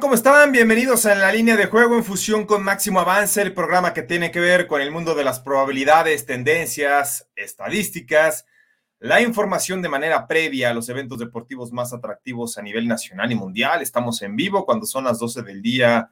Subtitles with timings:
[0.00, 0.50] ¿Cómo están?
[0.50, 4.32] Bienvenidos a la línea de juego en fusión con Máximo Avance, el programa que tiene
[4.32, 8.44] que ver con el mundo de las probabilidades, tendencias, estadísticas,
[8.98, 13.36] la información de manera previa a los eventos deportivos más atractivos a nivel nacional y
[13.36, 13.82] mundial.
[13.82, 16.10] Estamos en vivo cuando son las 12 del día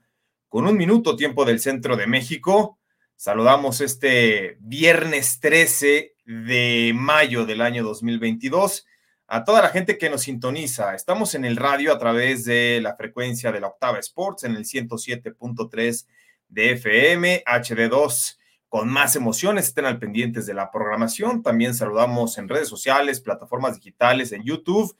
[0.48, 2.78] con un minuto tiempo del centro de México.
[3.16, 8.86] Saludamos este viernes 13 de mayo del año 2022
[9.32, 10.94] a toda la gente que nos sintoniza.
[10.94, 14.66] Estamos en el radio a través de la frecuencia de la Octava Sports en el
[14.66, 16.06] 107.3
[16.50, 18.36] de FM, HD2
[18.68, 19.68] con más emociones.
[19.68, 21.42] Estén al pendientes de la programación.
[21.42, 24.94] También saludamos en redes sociales, plataformas digitales, en YouTube,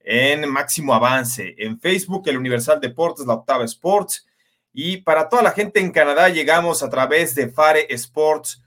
[0.00, 4.26] en Máximo Avance, en Facebook, el Universal Deportes, la Octava Sports.
[4.72, 8.63] Y para toda la gente en Canadá llegamos a través de Fare Sports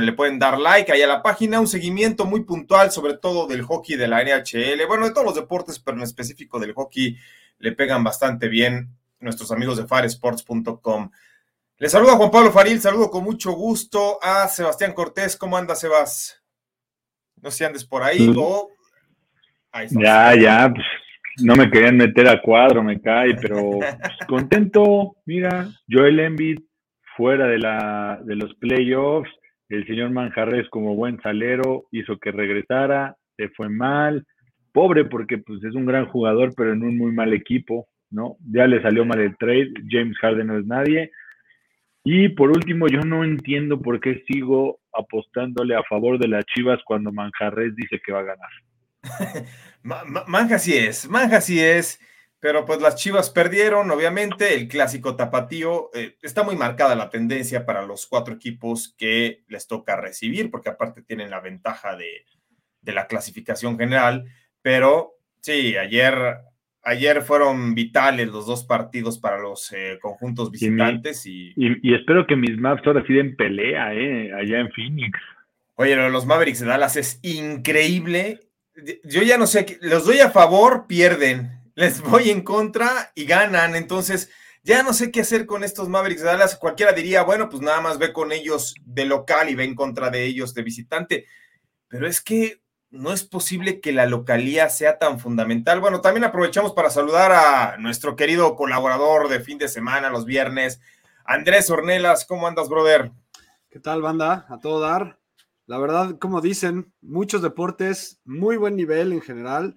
[0.00, 3.62] le pueden dar like ahí a la página, un seguimiento muy puntual, sobre todo del
[3.62, 7.16] hockey de la NHL, bueno, de todos los deportes, pero en específico del hockey,
[7.58, 8.88] le pegan bastante bien
[9.20, 11.10] nuestros amigos de faresports.com.
[11.78, 15.36] Les saluda Juan Pablo Faril, saludo con mucho gusto a Sebastián Cortés.
[15.36, 16.40] ¿Cómo anda, Sebas?
[17.42, 18.70] No sé si andes por ahí o...
[19.90, 20.86] ya, ya, pues,
[21.42, 23.96] no me querían meter a cuadro, me cae, pero pues,
[24.28, 25.16] contento.
[25.26, 26.60] Mira, Joel Embiid
[27.16, 29.30] fuera de, la, de los playoffs.
[29.68, 34.26] El señor Manjarres, como buen salero, hizo que regresara, se fue mal.
[34.72, 38.36] Pobre porque pues, es un gran jugador, pero en un muy mal equipo, ¿no?
[38.50, 39.72] Ya le salió mal el trade.
[39.88, 41.10] James Harden no es nadie.
[42.04, 46.80] Y por último, yo no entiendo por qué sigo apostándole a favor de las Chivas
[46.84, 48.50] cuando Manjarres dice que va a ganar.
[50.28, 52.00] Manja sí es, Manja sí es.
[52.44, 55.88] Pero pues las Chivas perdieron, obviamente, el clásico tapatío.
[55.94, 60.68] Eh, está muy marcada la tendencia para los cuatro equipos que les toca recibir, porque
[60.68, 62.26] aparte tienen la ventaja de,
[62.92, 64.26] la clasificación general.
[64.60, 66.14] Pero sí, ayer,
[66.82, 71.24] ayer fueron vitales los dos partidos para los eh, conjuntos visitantes.
[71.24, 75.18] Y, y, espero que mis Maps ahora sí den pelea, eh, allá en Phoenix.
[75.76, 78.40] Oye, los Mavericks de Dallas es increíble.
[79.02, 83.74] Yo ya no sé, los doy a favor, pierden les voy en contra y ganan.
[83.74, 84.30] Entonces,
[84.62, 86.56] ya no sé qué hacer con estos Mavericks de Dallas.
[86.56, 90.10] Cualquiera diría, bueno, pues nada más ve con ellos de local y ve en contra
[90.10, 91.26] de ellos de visitante.
[91.88, 95.80] Pero es que no es posible que la localía sea tan fundamental.
[95.80, 100.80] Bueno, también aprovechamos para saludar a nuestro querido colaborador de fin de semana, los viernes,
[101.24, 102.24] Andrés Ornelas.
[102.24, 103.10] ¿Cómo andas, brother?
[103.68, 104.46] ¿Qué tal, banda?
[104.48, 105.18] A todo dar.
[105.66, 109.76] La verdad, como dicen, muchos deportes, muy buen nivel en general.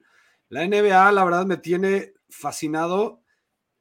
[0.49, 3.21] La NBA, la verdad, me tiene fascinado.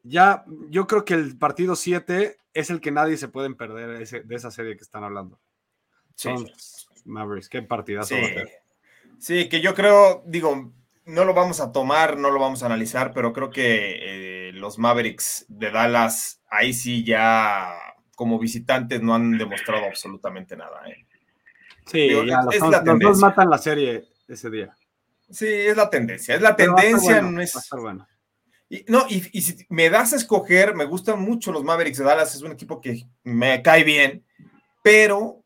[0.02, 4.34] Ya, yo creo que el partido 7 es el que nadie se puede perder de
[4.34, 5.40] esa serie que están hablando.
[6.14, 6.30] Sí.
[7.04, 8.14] Mavericks, qué partidazo.
[9.18, 9.48] Sí.
[9.48, 10.72] que yo creo, digo,
[11.04, 14.78] no lo vamos a tomar, no lo vamos a analizar, pero creo que eh, los
[14.78, 17.74] Mavericks de Dallas, ahí sí ya
[18.16, 20.80] como visitantes no han demostrado absolutamente nada.
[20.88, 21.06] ¿eh?
[21.86, 24.74] Sí, ya, los, los dos matan la serie ese día.
[25.30, 27.54] Sí, es la tendencia, es la tendencia, no es...
[28.68, 32.34] Y, no, y, si me das a escoger, me gustan mucho los Mavericks de Dallas,
[32.34, 34.24] es un equipo que me cae bien,
[34.82, 35.44] pero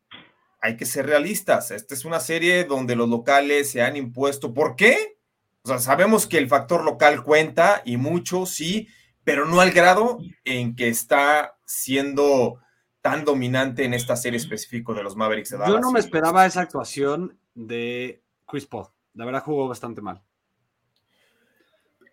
[0.59, 1.71] hay que ser realistas.
[1.71, 4.53] Esta es una serie donde los locales se han impuesto.
[4.53, 5.17] ¿Por qué?
[5.63, 8.87] O sea, sabemos que el factor local cuenta y mucho, sí,
[9.23, 12.59] pero no al grado en que está siendo
[13.01, 15.73] tan dominante en esta serie específica de los Mavericks de Dallas.
[15.73, 18.87] Yo no me esperaba esa actuación de Chris Paul.
[19.13, 20.21] La verdad jugó bastante mal.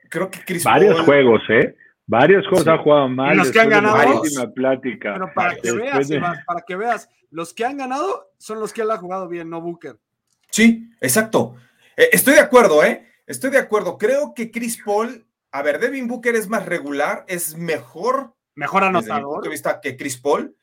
[0.09, 1.77] Creo que Chris Varios juegos, ¿eh?
[2.06, 3.37] Varios juegos ha jugado mal.
[3.37, 4.23] los que han ganado.
[4.55, 5.12] Plática.
[5.12, 6.09] Pero para que, veas,
[6.47, 9.61] para que veas, los que han ganado son los que él ha jugado bien, no
[9.61, 9.99] Booker.
[10.50, 11.56] Sí, exacto.
[11.97, 13.06] Eh, estoy de acuerdo, ¿eh?
[13.27, 13.99] Estoy de acuerdo.
[13.99, 18.35] Creo que Chris Paul, a ver, Devin Booker es más regular, es mejor.
[18.55, 19.05] Mejor anotador.
[19.05, 20.56] Desde mi punto de vista que Chris Paul,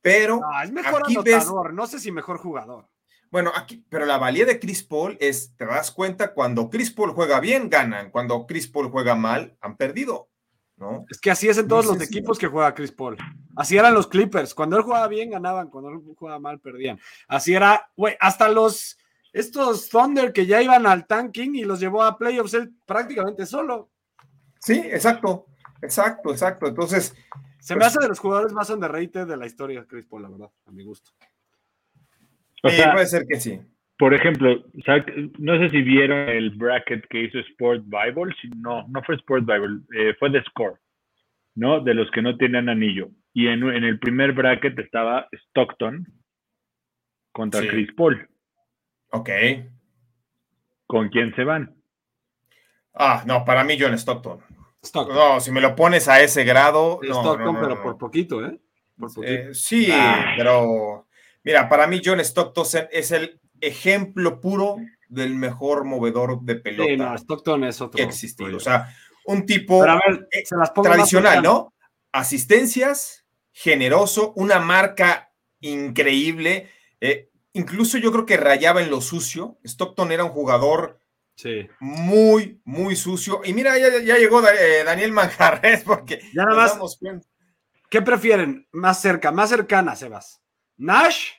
[0.00, 0.38] pero.
[0.40, 2.88] No, es mejor anotador, no sé si mejor jugador.
[3.34, 7.10] Bueno, aquí, pero la valía de Chris Paul es, te das cuenta, cuando Chris Paul
[7.14, 8.12] juega bien, ganan.
[8.12, 10.28] Cuando Chris Paul juega mal, han perdido.
[10.76, 11.04] ¿no?
[11.10, 13.16] Es que así es en todos los equipos que juega Chris Paul.
[13.56, 14.54] Así eran los Clippers.
[14.54, 15.68] Cuando él jugaba bien, ganaban.
[15.68, 17.00] Cuando él jugaba mal, perdían.
[17.26, 18.98] Así era, güey, hasta los,
[19.32, 23.90] estos Thunder que ya iban al tanking y los llevó a playoffs él prácticamente solo.
[24.60, 25.46] Sí, exacto.
[25.82, 26.68] Exacto, exacto.
[26.68, 27.16] Entonces.
[27.58, 30.28] Se me pues hace de los jugadores más underrated de la historia, Chris Paul, la
[30.28, 31.10] verdad, a mi gusto.
[32.70, 33.60] Puede ser que sí.
[33.96, 34.64] Por ejemplo,
[35.38, 38.34] no sé si vieron el bracket que hizo Sport Bible.
[38.56, 40.80] No, no fue Sport Bible, eh, fue The Score,
[41.54, 41.80] ¿no?
[41.80, 43.10] De los que no tienen anillo.
[43.32, 46.06] Y en, el primer bracket estaba Stockton
[47.32, 48.28] contra Chris Paul.
[49.10, 49.30] Ok.
[50.86, 51.74] ¿Con quién se van?
[52.94, 54.40] Ah, no, para mí John Stockton.
[55.08, 57.00] No, si me lo pones a ese grado.
[57.02, 58.58] Stockton, pero por poquito, ¿eh?
[58.98, 59.32] Por poquito.
[59.32, 60.34] Eh, sí, ah.
[60.36, 61.03] pero
[61.44, 64.76] mira, para mí John Stockton es el ejemplo puro
[65.08, 66.90] del mejor movedor de pelota.
[66.90, 67.96] Sí, no, Stockton es otro.
[67.96, 68.56] Que existido.
[68.56, 68.94] O sea,
[69.26, 70.44] un tipo eh,
[70.82, 71.72] tradicional, ¿no?
[72.12, 76.70] Asistencias, generoso, una marca increíble.
[77.00, 79.58] Eh, incluso yo creo que rayaba en lo sucio.
[79.64, 81.00] Stockton era un jugador
[81.36, 81.68] sí.
[81.80, 83.40] muy, muy sucio.
[83.44, 86.98] Y mira, ya, llegó eh, Daniel Manjarres, porque ya nada más.
[87.88, 88.66] ¿Qué prefieren?
[88.72, 90.43] Más cerca, más cercana, Sebas.
[90.76, 91.30] ¿Nash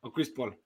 [0.00, 0.58] o Chris Paul?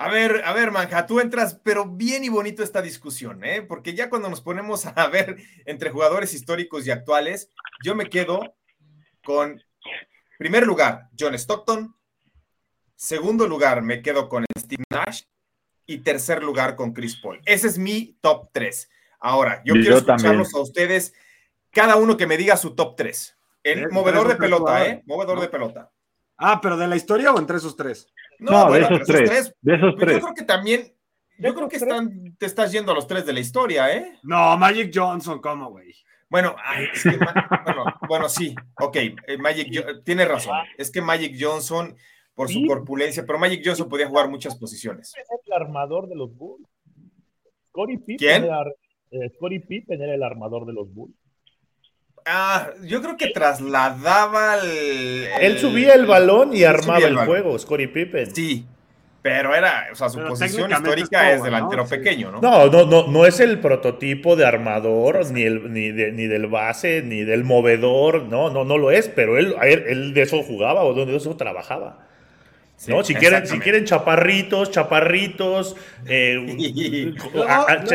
[0.00, 3.62] A ver, a ver, Manja, tú entras, pero bien y bonito esta discusión, ¿eh?
[3.62, 7.50] Porque ya cuando nos ponemos a ver entre jugadores históricos y actuales,
[7.82, 8.54] yo me quedo
[9.24, 9.60] con,
[10.38, 11.96] primer lugar, John Stockton,
[12.94, 15.22] segundo lugar, me quedo con Steve Nash
[15.84, 17.40] y tercer lugar con Chris Paul.
[17.44, 18.88] Ese es mi top 3.
[19.18, 21.12] Ahora, yo, quiero escucharlos a ustedes,
[21.70, 23.38] cada uno que me diga su top 3.
[23.62, 25.02] El movedor de pelota, ¿eh?
[25.06, 25.90] Movedor de pelota.
[26.38, 28.06] Ah, pero de la historia o entre esos tres?
[28.38, 29.54] No, de esos tres.
[29.60, 30.14] De esos tres.
[30.14, 30.94] Yo creo que también.
[31.40, 34.18] Yo creo que están, te estás yendo a los tres de la historia, ¿eh?
[34.22, 35.94] No, Magic Johnson, ¿cómo, güey?
[36.28, 36.56] Bueno,
[38.08, 40.56] bueno, sí, ok, eh, Magic tiene razón.
[40.76, 41.96] Es que Magic Johnson,
[42.34, 45.14] por su corpulencia, pero Magic Johnson podía jugar muchas posiciones.
[45.16, 46.66] el armador de los Bulls.
[48.18, 48.44] ¿Quién?
[48.44, 48.64] Era,
[49.12, 49.30] eh,
[49.66, 51.14] Pippen era el armador de los Bulls.
[52.30, 57.88] Ah, yo creo que trasladaba el, Él subía el balón y armaba el, juego, Scottie
[57.88, 58.34] Pippen.
[58.34, 58.66] Sí,
[59.22, 62.40] pero era, o sea, su posición histórica es delantero pequeño, ¿no?
[62.40, 67.02] No, no, no, no es el prototipo de armador, ni, el, ni, ni del base,
[67.02, 70.92] ni del movedor, no, no, no lo es, pero él, él de eso jugaba o
[70.92, 72.06] de eso trabajaba.
[72.86, 73.02] ¿no?
[73.02, 75.76] Si quieren, si quieren chaparritos, chaparritos,
[76.06, 77.14] eh,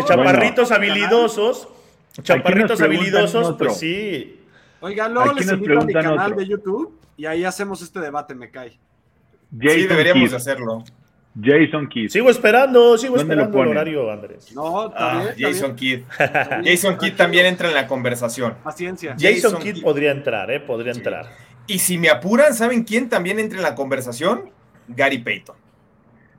[0.08, 1.70] chaparritos habilidosos
[2.22, 4.40] Chaparritos habilidosos, pues sí.
[4.82, 8.52] Oigan, luego les invito a mi canal de YouTube y ahí hacemos este debate, me
[8.52, 8.72] cae.
[8.72, 10.84] sí, deberíamos hacerlo.
[11.42, 12.10] Jason Kidd.
[12.10, 14.54] Sigo esperando, sigo esperando el horario, Andrés.
[14.54, 16.04] No, ah, Jason Kidd.
[16.64, 18.56] Jason Kidd también entra en la conversación.
[18.64, 19.16] Paciencia.
[19.20, 20.60] Jason, Kidd, podría entrar, ¿eh?
[20.60, 21.32] Podría entrar.
[21.66, 24.52] Y si me apuran, ¿saben quién también entra en la conversación?
[24.88, 25.56] Gary Payton.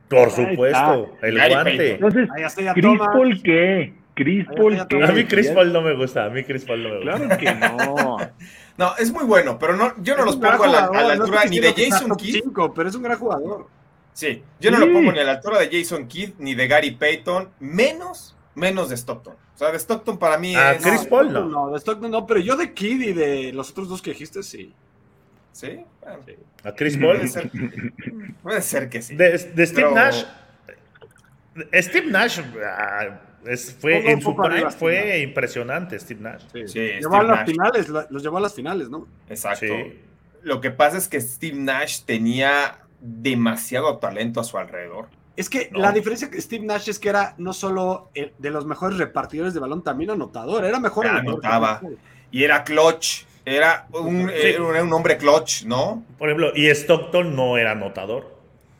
[0.08, 1.94] Por supuesto, el guante.
[1.94, 2.28] Entonces,
[2.74, 3.94] ¿Chris Paul qué?
[4.14, 4.80] Chris Paul.
[4.80, 7.18] A mí Chris Paul no me gusta, a mí Chris Paul no me gusta.
[7.18, 8.16] Claro que no.
[8.78, 11.74] no, es muy bueno, pero no, yo no los pongo a la, altura ni de
[11.76, 12.42] Jason Kidd.
[12.74, 13.68] pero es un gran jugador.
[14.12, 16.92] Sí, yo no lo pongo ni a la altura de Jason Kidd ni de Gary
[16.92, 19.34] Payton, menos, menos de Stockton.
[19.34, 21.44] O sea, de Stockton para mí ah, Chris Paul no.
[21.44, 24.42] No, de Stockton no, pero yo de Kidd y de los otros dos que dijiste,
[24.42, 24.72] sí.
[25.52, 25.84] ¿Sí?
[26.64, 27.20] ¿A Chris Paul?
[28.42, 29.14] Puede ser, que sí.
[29.14, 30.24] De, Steve Nash.
[31.72, 32.40] Steve Nash.
[32.64, 33.20] Ah,
[33.78, 36.42] fue, en su prime fue impresionante Steve Nash.
[36.66, 39.06] Sí, llevó a las finales, los llevó a las finales, ¿no?
[39.28, 39.66] Exacto.
[40.42, 45.08] Lo que pasa es que Steve Nash tenía demasiado talento a su alrededor.
[45.36, 48.98] Es que la diferencia que Steve Nash es que era no solo de los mejores
[48.98, 51.06] repartidores de balón, también anotador, era mejor.
[51.06, 51.80] anotaba.
[52.30, 56.04] Y era clutch, era un, un hombre clutch, ¿no?
[56.18, 58.34] Por ejemplo, y Stockton no era anotador.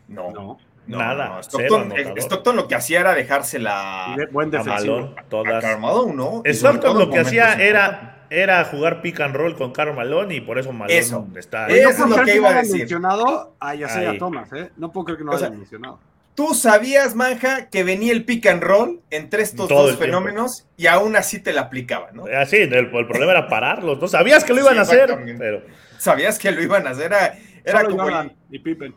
[0.09, 0.31] No.
[0.31, 0.59] no.
[0.87, 1.41] Nada.
[1.43, 5.65] Stockton, lo que hacía era dejársela buen a Malone, todas.
[5.65, 6.43] A ¿no?
[6.45, 10.59] Stockton lo que hacía era, era jugar pick and roll con Carl Malone y por
[10.59, 11.79] eso Malone está ahí.
[11.79, 12.81] Eso es lo que iba a decir.
[12.81, 14.71] mencionado a Yasea Thomas, ¿eh?
[14.77, 15.99] No puedo creer que no lo haya mencionado.
[16.35, 21.15] Tú sabías, Manja, que venía el pick and roll entre estos dos fenómenos y aún
[21.15, 22.25] así te la aplicaban, ¿no?
[22.25, 24.09] Así, ah, el, problema era pararlos, ¿no?
[24.09, 25.63] Sabías que lo iban a hacer, pero...
[25.97, 28.05] Sabías que lo iban a hacer, era, era como...
[28.51, 28.93] y Pippen.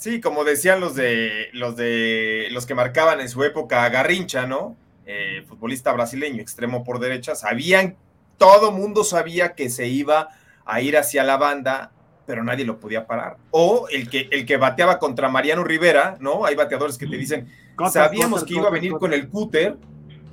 [0.00, 4.74] Sí, como decían los de los de los que marcaban en su época Garrincha, ¿no?
[5.04, 7.96] Eh, futbolista brasileño, extremo por derecha, sabían,
[8.38, 10.30] todo mundo sabía que se iba
[10.64, 11.92] a ir hacia la banda,
[12.26, 13.36] pero nadie lo podía parar.
[13.50, 16.46] O el que, el que bateaba contra Mariano Rivera, ¿no?
[16.46, 17.52] Hay bateadores que te dicen,
[17.92, 19.76] sabíamos que iba a venir con el cúter,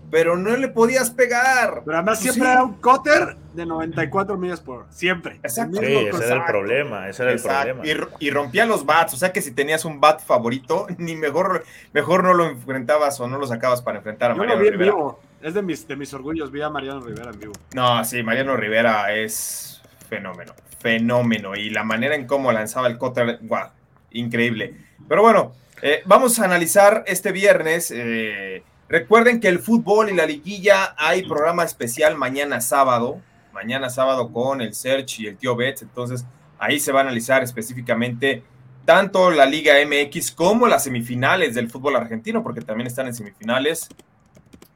[0.09, 1.81] pero no le podías pegar.
[1.85, 4.87] Pero además pues siempre era un cutter de 94 millas por hora.
[4.91, 5.35] Siempre.
[5.43, 5.79] Exacto.
[5.79, 7.09] Sí, ese era el problema.
[7.09, 7.83] Ese era el problema.
[8.19, 9.13] Y, rompía los bats.
[9.13, 13.27] O sea que si tenías un bat favorito, ni mejor, mejor no lo enfrentabas o
[13.27, 14.85] no lo sacabas para enfrentar a Yo Mariano Rivera.
[14.85, 15.19] vivo.
[15.41, 16.51] Es de mis, de mis orgullos.
[16.51, 17.53] Vi a Mariano Rivera en vivo.
[17.73, 20.53] No, sí, Mariano Rivera es fenómeno.
[20.79, 21.55] Fenómeno.
[21.55, 23.67] Y la manera en cómo lanzaba el cutter, wow,
[24.11, 24.73] increíble.
[25.07, 27.91] Pero bueno, eh, vamos a analizar este viernes.
[27.93, 34.31] Eh, Recuerden que el fútbol y la liguilla hay programa especial mañana sábado, mañana sábado
[34.31, 36.25] con el Search y el tío Betts, entonces
[36.57, 38.43] ahí se va a analizar específicamente
[38.85, 43.89] tanto la Liga MX como las semifinales del fútbol argentino, porque también están en semifinales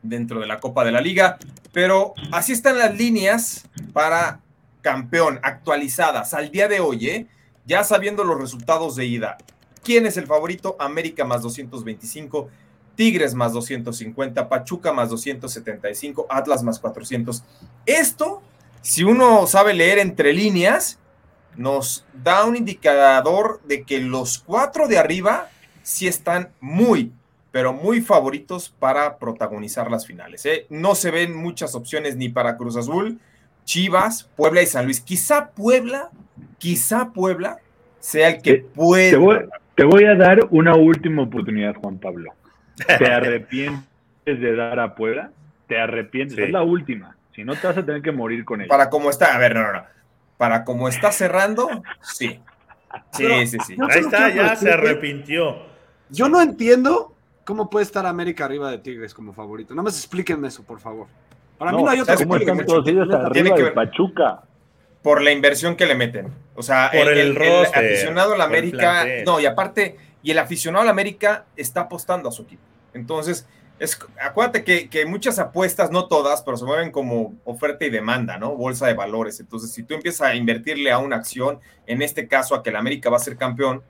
[0.01, 1.37] dentro de la Copa de la Liga,
[1.71, 4.41] pero así están las líneas para
[4.81, 7.27] campeón actualizadas al día de hoy, ¿eh?
[7.65, 9.37] ya sabiendo los resultados de ida.
[9.83, 10.75] ¿Quién es el favorito?
[10.79, 12.49] América más 225.
[12.95, 17.43] Tigres más 250, Pachuca más 275, Atlas más 400.
[17.85, 18.41] Esto,
[18.81, 20.99] si uno sabe leer entre líneas,
[21.55, 25.49] nos da un indicador de que los cuatro de arriba
[25.83, 27.11] sí están muy,
[27.51, 30.45] pero muy favoritos para protagonizar las finales.
[30.45, 30.65] ¿eh?
[30.69, 33.19] No se ven muchas opciones ni para Cruz Azul,
[33.65, 35.01] Chivas, Puebla y San Luis.
[35.01, 36.09] Quizá Puebla,
[36.57, 37.59] quizá Puebla
[37.99, 39.11] sea el que puede.
[39.75, 42.33] te voy a dar una última oportunidad, Juan Pablo.
[42.85, 43.83] ¿Te arrepientes
[44.25, 45.31] de dar a Puebla?
[45.67, 46.37] ¿Te arrepientes?
[46.37, 47.15] Es la última.
[47.35, 48.67] Si no, te vas a tener que morir con ella.
[48.67, 49.83] Para cómo está, a ver, no, no, no.
[50.37, 51.69] Para cómo está cerrando,
[52.01, 52.39] sí.
[53.11, 53.77] Sí, sí, sí.
[53.89, 55.63] Ahí está, ya se arrepintió.
[56.09, 57.13] Yo no entiendo
[57.45, 59.73] cómo puede estar América arriba de Tigres como favorito.
[59.73, 61.07] Nada más explíquenme eso, por favor.
[61.57, 64.41] Para mí no hay otra ¿Cómo están todos ellos arriba de Pachuca?
[65.01, 66.27] Por la inversión que le meten.
[66.55, 69.05] O sea, por el, el, aficionado a la América.
[69.25, 72.63] No, y aparte, y el aficionado a la América está apostando a su equipo.
[72.93, 73.47] Entonces,
[73.79, 78.55] es, acuérdate que, muchas apuestas, no todas, pero se mueven como oferta y demanda, ¿no?
[78.55, 79.39] Bolsa de valores.
[79.39, 82.75] Entonces, si tú empiezas a invertirle a una acción, en este caso a que el
[82.75, 83.83] América va a ser campeón,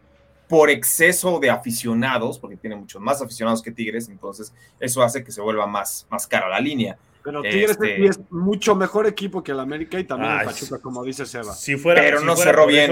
[0.48, 5.32] por exceso de aficionados, porque tiene muchos más aficionados que Tigres, entonces eso hace que
[5.32, 6.98] se vuelva más, más cara la línea.
[7.24, 11.04] Pero Tigres este es mucho mejor equipo que el América y también el Pachuca, como
[11.04, 11.54] dice Seba.
[11.54, 12.92] Si fuera, pero no cerró bien.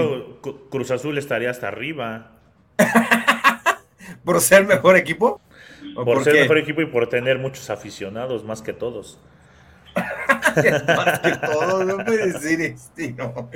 [0.70, 2.32] Cruz Azul estaría hasta arriba.
[4.24, 5.40] ¿Por ser mejor equipo?
[6.04, 9.18] Por, ser mejor equipo y por tener muchos aficionados, más que todos.
[9.94, 13.50] más que todos, no puede decir este, no.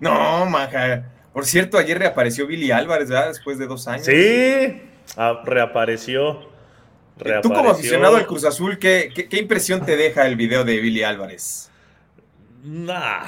[0.00, 1.04] No, maja.
[1.32, 3.28] Por cierto, ayer reapareció Billy Álvarez, ¿verdad?
[3.28, 4.06] Después de dos años.
[4.06, 4.82] Sí,
[5.16, 6.50] ah, reapareció.
[7.42, 11.02] Tú como aficionado al Cruz Azul, ¿qué, ¿qué, impresión te deja el video de Billy
[11.04, 11.70] Álvarez?
[12.64, 13.22] Nah,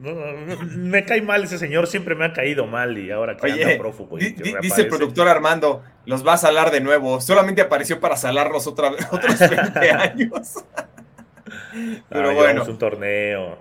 [0.00, 4.16] me cae mal ese señor, siempre me ha caído mal y ahora que anda prófugo.
[4.16, 7.20] dice el productor Armando, los va a salar de nuevo.
[7.20, 10.54] Solamente apareció para salarlos otra, otros 20 años.
[12.08, 12.64] pero bueno.
[12.64, 13.58] un torneo.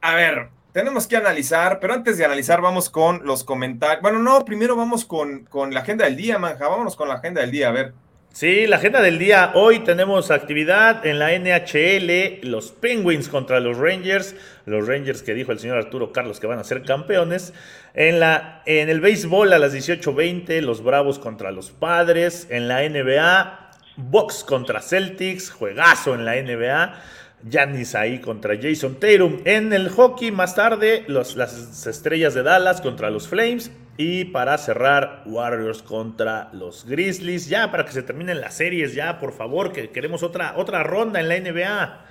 [0.00, 4.02] A ver, tenemos que analizar, pero antes de analizar vamos con los comentarios.
[4.02, 6.66] Bueno, no, primero vamos con, con la agenda del día, manja.
[6.66, 7.94] Vámonos con la agenda del día, a ver.
[8.34, 9.52] Sí, la agenda del día.
[9.54, 14.34] Hoy tenemos actividad en la NHL, los Penguins contra los Rangers,
[14.66, 17.54] los Rangers que dijo el señor Arturo Carlos que van a ser campeones.
[17.94, 22.48] En, la, en el béisbol a las 18.20, los Bravos contra los Padres.
[22.50, 27.02] En la NBA, Box contra Celtics, juegazo en la NBA.
[27.48, 29.42] Giannis ahí contra Jason Tatum.
[29.44, 33.70] En el hockey, más tarde, los, las estrellas de Dallas contra los Flames.
[33.96, 37.48] Y para cerrar, Warriors contra los Grizzlies.
[37.48, 41.20] Ya, para que se terminen las series, ya, por favor, que queremos otra, otra ronda
[41.20, 42.04] en la NBA.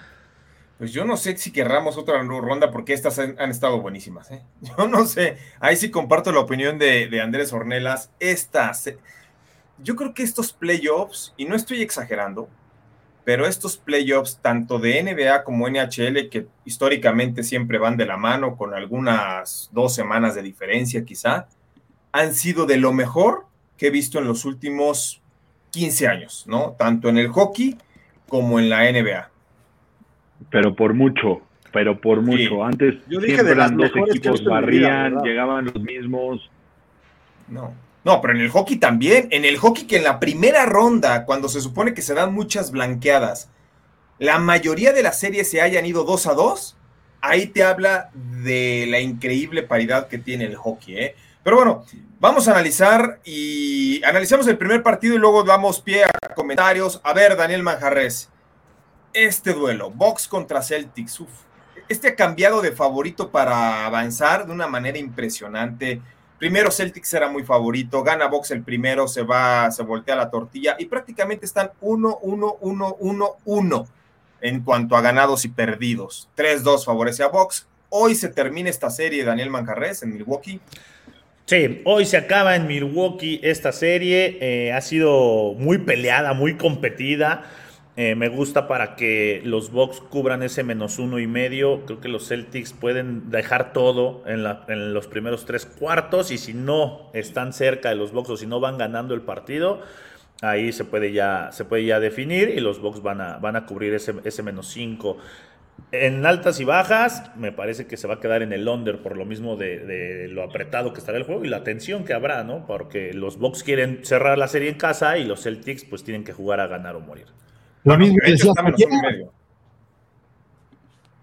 [0.77, 4.31] Pues yo no sé si querramos otra ronda porque estas han, estado buenísimas.
[4.31, 4.41] ¿eh?
[4.77, 5.37] Yo no sé.
[5.59, 8.11] Ahí sí comparto la opinión de, Andrés Ornelas.
[8.19, 8.91] Estas.
[9.77, 12.49] Yo creo que estos playoffs, y no estoy exagerando,
[13.23, 18.57] pero estos playoffs, tanto de NBA como NHL, que históricamente siempre van de la mano
[18.57, 21.47] con algunas dos semanas de diferencia quizá,
[22.13, 23.45] han sido de lo mejor
[23.77, 25.21] que he visto en los últimos
[25.71, 26.75] 15 años, ¿no?
[26.77, 27.75] Tanto en el hockey
[28.29, 29.29] como en la NBA.
[30.49, 31.41] Pero por mucho,
[31.73, 32.63] pero por mucho.
[32.63, 36.49] Antes Yo dije de los dos equipos barrían, llegaban los mismos.
[37.49, 37.73] No.
[38.05, 39.27] No, pero en el hockey también.
[39.31, 42.71] En el hockey que en la primera ronda, cuando se supone que se dan muchas
[42.71, 43.49] blanqueadas,
[44.19, 46.77] la mayoría de las series se hayan ido 2 a 2,
[47.21, 50.97] ahí te habla de la increíble paridad que tiene el hockey.
[50.97, 51.15] ¿eh?
[51.43, 51.85] Pero bueno,
[52.19, 57.01] vamos a analizar y analizamos el primer partido y luego damos pie a comentarios.
[57.03, 58.29] A ver, Daniel Manjarres,
[59.13, 61.21] este duelo, Box contra Celtics,
[61.89, 66.01] este ha cambiado de favorito para avanzar de una manera impresionante
[66.43, 70.75] Primero Celtics era muy favorito, gana Box el primero, se va, se voltea la tortilla
[70.77, 73.87] y prácticamente están 1, 1, 1, 1, 1
[74.41, 76.27] en cuanto a ganados y perdidos.
[76.35, 77.65] 3-2 favorece a Box.
[77.87, 80.59] Hoy se termina esta serie, Daniel Mancarres, en Milwaukee.
[81.45, 84.37] Sí, hoy se acaba en Milwaukee esta serie.
[84.39, 87.43] Eh, ha sido muy peleada, muy competida.
[87.97, 91.85] Eh, me gusta para que los Bucks cubran ese menos uno y medio.
[91.85, 97.11] Creo que los Celtics pueden dejar todo en, los primeros tres cuartos y si no
[97.13, 99.81] están cerca de los Bucks o si no van ganando el partido,
[100.41, 103.65] ahí se puede ya, se puede ya definir y los Bucks van a, van a
[103.65, 105.17] cubrir ese, ese menos cinco.
[105.91, 109.15] En altas y bajas, me parece que se va a quedar en el under por
[109.15, 112.43] lo mismo de, de, lo apretado que estará el juego y la tensión que habrá,
[112.43, 112.65] ¿no?
[112.65, 116.33] Porque los Bucks quieren cerrar la serie en casa y los Celtics pues tienen que
[116.33, 117.27] jugar a ganar o morir.
[117.83, 119.31] Lo mismo de hecho, está menos uno y medio.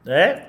[0.06, 0.46] ¿Eh?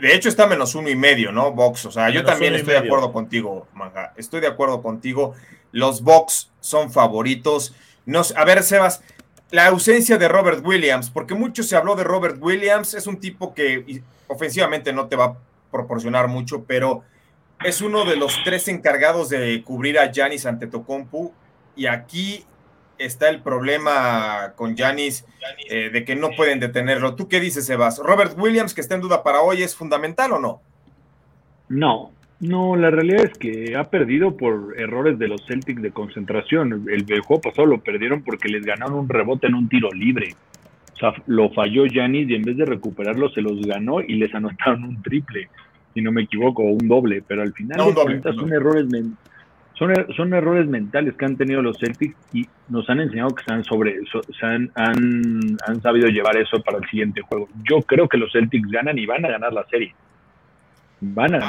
[0.00, 1.52] De hecho, está menos uno y medio, ¿no?
[1.52, 1.86] Box.
[1.86, 4.12] O sea, yo también estoy de acuerdo contigo, Manga.
[4.16, 5.34] Estoy de acuerdo contigo.
[5.72, 7.74] Los Box son favoritos.
[8.06, 9.02] No, a ver, Sebas,
[9.50, 13.54] la ausencia de Robert Williams, porque mucho se habló de Robert Williams, es un tipo
[13.54, 15.36] que ofensivamente no te va a
[15.70, 17.02] proporcionar mucho, pero
[17.64, 21.32] es uno de los tres encargados de cubrir a Giannis Antetokounmpo
[21.76, 22.44] y aquí
[22.98, 25.24] está el problema con Janis
[25.68, 27.14] eh, de que no pueden detenerlo.
[27.14, 27.98] ¿Tú qué dices, Sebas?
[27.98, 30.62] ¿Robert Williams, que está en duda para hoy, es fundamental o no?
[31.68, 32.12] No,
[32.48, 36.86] no, la realidad es que ha perdido por errores de los Celtics de concentración.
[36.88, 40.34] El, juego pasado lo perdieron porque les ganaron un rebote en un tiro libre.
[40.92, 44.34] O sea, lo falló Janis y en vez de recuperarlo se los ganó y les
[44.34, 45.48] anotaron un triple,
[45.94, 47.80] si no me equivoco, un doble, pero al final
[48.36, 48.86] son errores
[49.74, 53.42] son, er, son errores mentales que han tenido los Celtics y nos han enseñado que
[53.42, 57.48] se han, sobre, se han, han, sabido llevar eso para el siguiente juego.
[57.68, 59.94] Yo creo que los Celtics ganan y van a ganar la serie.
[61.12, 61.40] Van a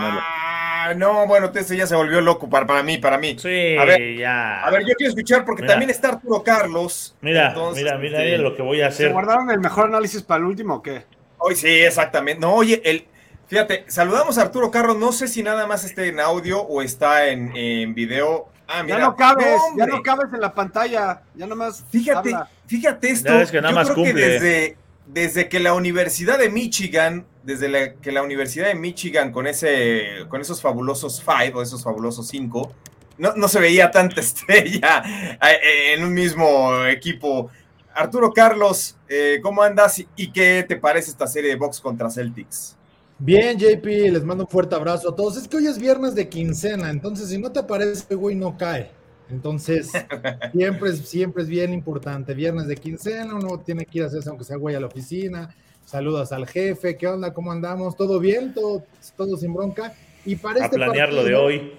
[0.87, 3.35] Ah, no, bueno, ese ya se volvió loco para, para mí, para mí.
[3.39, 4.63] Sí, a ver, ya.
[4.63, 7.15] A ver, yo quiero escuchar porque también está Arturo Carlos.
[7.21, 9.07] Mira, mira, mira, este, lo que voy a hacer.
[9.07, 11.05] ¿Se guardaron el mejor análisis para el último o qué?
[11.39, 12.39] Hoy sí, exactamente.
[12.39, 13.07] No, oye, el,
[13.47, 14.97] Fíjate, saludamos a Arturo Carlos.
[14.97, 18.49] No sé si nada más esté en audio o está en, en video.
[18.67, 18.97] Ah, mira.
[18.97, 21.21] Ya no cabes, ya no cabes en la pantalla.
[21.35, 21.83] Ya nomás.
[21.91, 23.33] Fíjate, fíjate esto.
[23.51, 24.13] que nada más cumple.
[24.13, 30.25] desde, desde que la Universidad de Michigan, desde que la Universidad de Michigan con ese,
[30.29, 32.73] con esos fabulosos five o esos fabulosos cinco,
[33.17, 35.03] no, no se veía tanta estrella
[35.41, 37.49] eh, en un mismo equipo.
[37.93, 42.75] Arturo Carlos, eh, ¿cómo andas y qué te parece esta serie de box contra Celtics?
[43.17, 45.37] Bien, JP, les mando un fuerte abrazo a todos.
[45.37, 48.91] Es que hoy es viernes de quincena, entonces si no te aparece, güey, no cae.
[49.29, 49.91] Entonces,
[50.53, 52.33] siempre es, siempre es bien importante.
[52.33, 55.53] Viernes de quincena, uno tiene que ir a hacerse, aunque sea güey, a la oficina.
[55.85, 57.33] Saludas al jefe, ¿qué onda?
[57.33, 57.95] ¿Cómo andamos?
[57.95, 58.53] ¿Todo bien?
[58.53, 58.83] ¿Todo,
[59.15, 59.93] todo sin bronca?
[60.25, 61.73] Y para a este planear lo de hoy.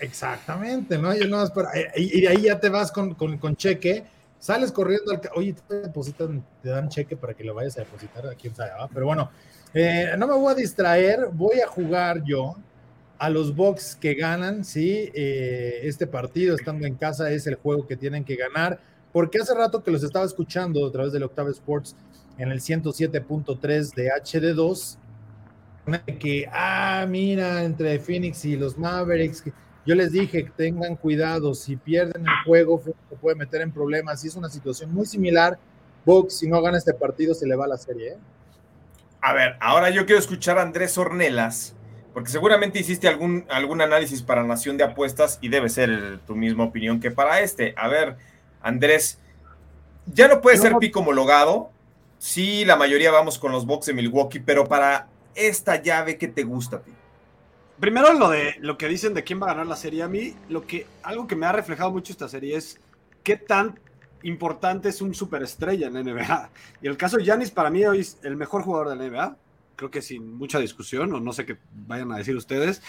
[0.00, 1.12] Exactamente, ¿no?
[1.14, 1.44] Yo no
[1.96, 4.04] y, de ahí ya te vas con, con, cheque,
[4.38, 5.20] sales corriendo al...
[5.34, 8.70] Oye, te depositan, te dan cheque para que lo vayas a depositar, a quién sabe,
[8.78, 8.88] ¿va?
[8.88, 9.28] Pero bueno,
[9.74, 12.56] eh, no me voy a distraer, voy a jugar yo
[13.18, 17.86] a los Bucks que ganan, sí, eh, este partido estando en casa es el juego
[17.86, 18.80] que tienen que ganar,
[19.12, 21.96] porque hace rato que los estaba escuchando a través del Octave Sports
[22.38, 24.96] en el 107.3 de HD2,
[26.20, 29.42] que, ah, mira, entre Phoenix y los Mavericks,
[29.84, 34.24] yo les dije que tengan cuidado, si pierden el juego, se puede meter en problemas,
[34.24, 35.58] y es una situación muy similar,
[36.04, 38.18] Bucks, si no gana este partido, se le va la serie, ¿eh?
[39.20, 41.74] A ver, ahora yo quiero escuchar a Andrés Ornelas,
[42.18, 46.64] porque seguramente hiciste algún, algún análisis para Nación de Apuestas y debe ser tu misma
[46.64, 47.74] opinión que para este.
[47.76, 48.16] A ver,
[48.60, 49.20] Andrés,
[50.04, 51.70] ya no puede ser pico homologado.
[52.18, 56.42] Sí, la mayoría vamos con los box de Milwaukee, pero para esta llave, ¿qué te
[56.42, 56.90] gusta a ti?
[57.78, 60.02] Primero lo de lo que dicen de quién va a ganar la serie.
[60.02, 62.80] A mí, lo que, algo que me ha reflejado mucho esta serie es
[63.22, 63.78] qué tan
[64.24, 66.50] importante es un superestrella en la NBA.
[66.82, 69.36] Y el caso de Giannis para mí hoy es el mejor jugador de la NBA,
[69.78, 72.82] creo que sin mucha discusión, o no sé qué vayan a decir ustedes.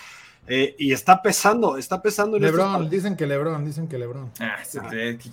[0.47, 2.37] Eh, y está pesando, está pesando.
[2.37, 4.31] En Lebron, dicen que Lebron, dicen que Lebron.
[4.39, 4.57] Ah,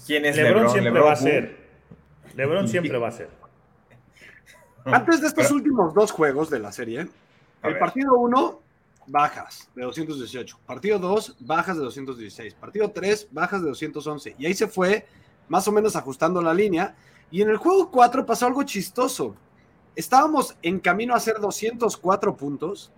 [0.06, 0.64] ¿Quién es Lebron?
[0.64, 1.56] Lebron siempre va a ser.
[2.34, 3.30] Lebron siempre va a ser.
[4.84, 7.08] Antes de estos últimos dos juegos de la serie,
[7.62, 8.60] el partido 1,
[9.06, 10.60] bajas de 218.
[10.66, 12.54] Partido 2, bajas de 216.
[12.54, 14.36] Partido 3, bajas de 211.
[14.38, 15.06] Y ahí se fue
[15.48, 16.94] más o menos ajustando la línea.
[17.30, 19.34] Y en el juego 4 pasó algo chistoso.
[19.96, 22.92] Estábamos en camino a hacer 204 puntos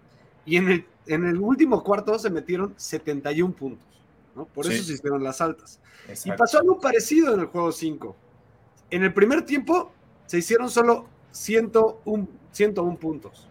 [0.44, 3.86] y en el, en el último cuarto se metieron 71 puntos.
[4.34, 4.44] ¿no?
[4.44, 5.80] Por eso se hicieron las altas.
[6.24, 8.16] Y pasó algo parecido en el juego 5.
[8.90, 9.92] En el primer tiempo
[10.26, 13.48] se hicieron solo 101, 101 puntos.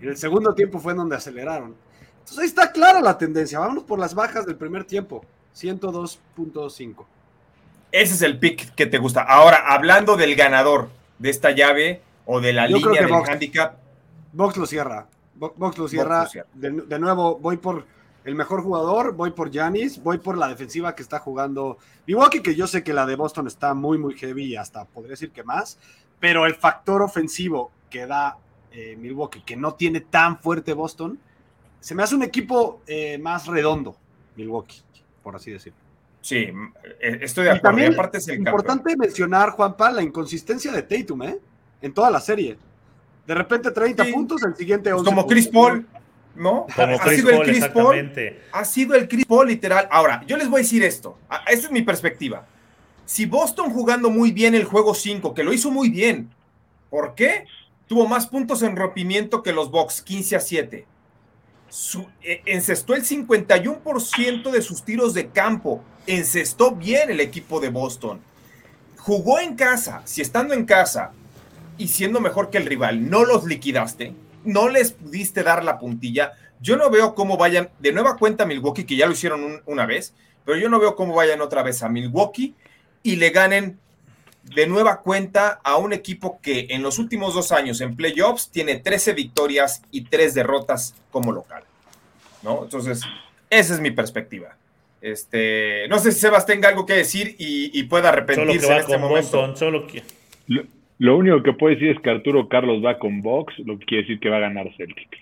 [0.00, 1.74] En el segundo tiempo fue donde aceleraron.
[2.12, 3.58] Entonces ahí está clara la tendencia.
[3.58, 5.24] Vámonos por las bajas del primer tiempo.
[5.54, 7.04] 102.5.
[7.90, 9.22] Ese es el pick que te gusta.
[9.22, 13.76] Ahora, hablando del ganador de esta llave o de la línea del handicap.
[14.32, 15.06] Box lo cierra.
[15.34, 16.28] Box lo cierra.
[16.54, 17.84] De, de, nuevo, voy por
[18.24, 22.54] el mejor jugador, voy por Janis, voy por la defensiva que está jugando Milwaukee, que
[22.54, 25.78] yo sé que la de Boston está muy, muy heavy, hasta podría decir que más,
[26.20, 28.36] pero el factor ofensivo que da
[28.70, 31.18] eh, Milwaukee, que no tiene tan fuerte Boston,
[31.80, 33.96] se me hace un equipo eh, más redondo,
[34.36, 34.82] Milwaukee,
[35.22, 35.78] por así decirlo.
[36.20, 36.36] Sí,
[37.00, 37.62] eh, estoy de acuerdo.
[37.62, 41.40] también es importante mencionar, Juanpa, la inconsistencia de Tatum, ¿eh?
[41.82, 42.56] En toda la serie.
[43.26, 45.86] De repente 30 puntos, el siguiente 11 Como Chris Paul,
[46.34, 46.66] ¿no?
[46.74, 48.12] Como ha sido el Chris Paul.
[48.52, 49.88] Ha sido el Chris Paul literal.
[49.90, 51.18] Ahora, yo les voy a decir esto.
[51.48, 52.46] Esta es mi perspectiva.
[53.04, 56.30] Si Boston jugando muy bien el juego 5, que lo hizo muy bien,
[56.88, 57.46] ¿por qué?
[57.86, 60.86] Tuvo más puntos en rompimiento que los Bucks, 15 a 7.
[62.22, 65.82] Eh, encestó el 51% de sus tiros de campo.
[66.06, 68.20] Encestó bien el equipo de Boston.
[68.98, 70.02] Jugó en casa.
[70.04, 71.12] Si estando en casa
[71.78, 74.12] y siendo mejor que el rival, no los liquidaste,
[74.44, 76.32] no les pudiste dar la puntilla.
[76.60, 79.86] Yo no veo cómo vayan de nueva cuenta a Milwaukee, que ya lo hicieron una
[79.86, 82.54] vez, pero yo no veo cómo vayan otra vez a Milwaukee
[83.02, 83.78] y le ganen
[84.42, 88.76] de nueva cuenta a un equipo que en los últimos dos años en playoffs tiene
[88.76, 91.62] 13 victorias y 3 derrotas como local.
[92.42, 92.64] ¿No?
[92.64, 93.02] Entonces,
[93.50, 94.56] esa es mi perspectiva.
[95.00, 99.56] Este, no sé si Sebas tenga algo que decir y, pueda arrepentirse en este momento.
[99.56, 100.02] solo que...
[101.02, 104.02] Lo, único que puedo decir es que Arturo Carlos va con Box, lo que quiere
[104.02, 105.18] decir que va a ganar Celtics.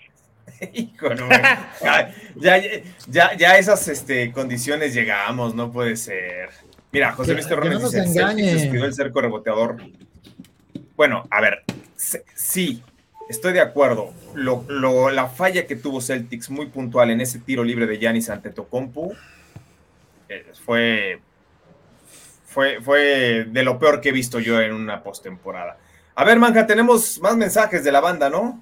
[0.73, 1.09] Hijo,
[1.81, 2.13] ya,
[3.07, 6.49] ya, ya, esas este, condiciones llegamos, no puede ser.
[6.91, 9.77] Mira, José Luis Terrones no dice, despidió el cerco reboteador.
[10.95, 11.63] Bueno, a ver,
[11.95, 12.83] sí,
[13.27, 14.13] estoy de acuerdo.
[14.35, 18.51] Lo, la falla que tuvo Celtics muy puntual en ese tiro libre de Giannis ante
[18.51, 19.13] Tocompu
[20.29, 21.21] eh, fue,
[22.51, 25.77] fue, fue de lo peor que he visto yo en una postemporada.
[26.15, 28.61] A ver, Manja, tenemos más mensajes de la banda, ¿no?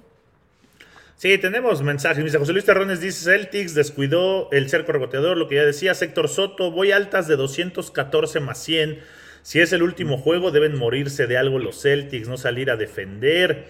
[1.16, 2.22] Sí, tenemos mensajes.
[2.22, 5.92] Mira, José Luis Terrones dice: Celtics descuidó el cerco reboteador, lo que ya decía.
[6.00, 9.00] Héctor Soto, voy altas de 214 más 100.
[9.42, 13.66] Si es el último juego, deben morirse de algo los Celtics, no salir a defender.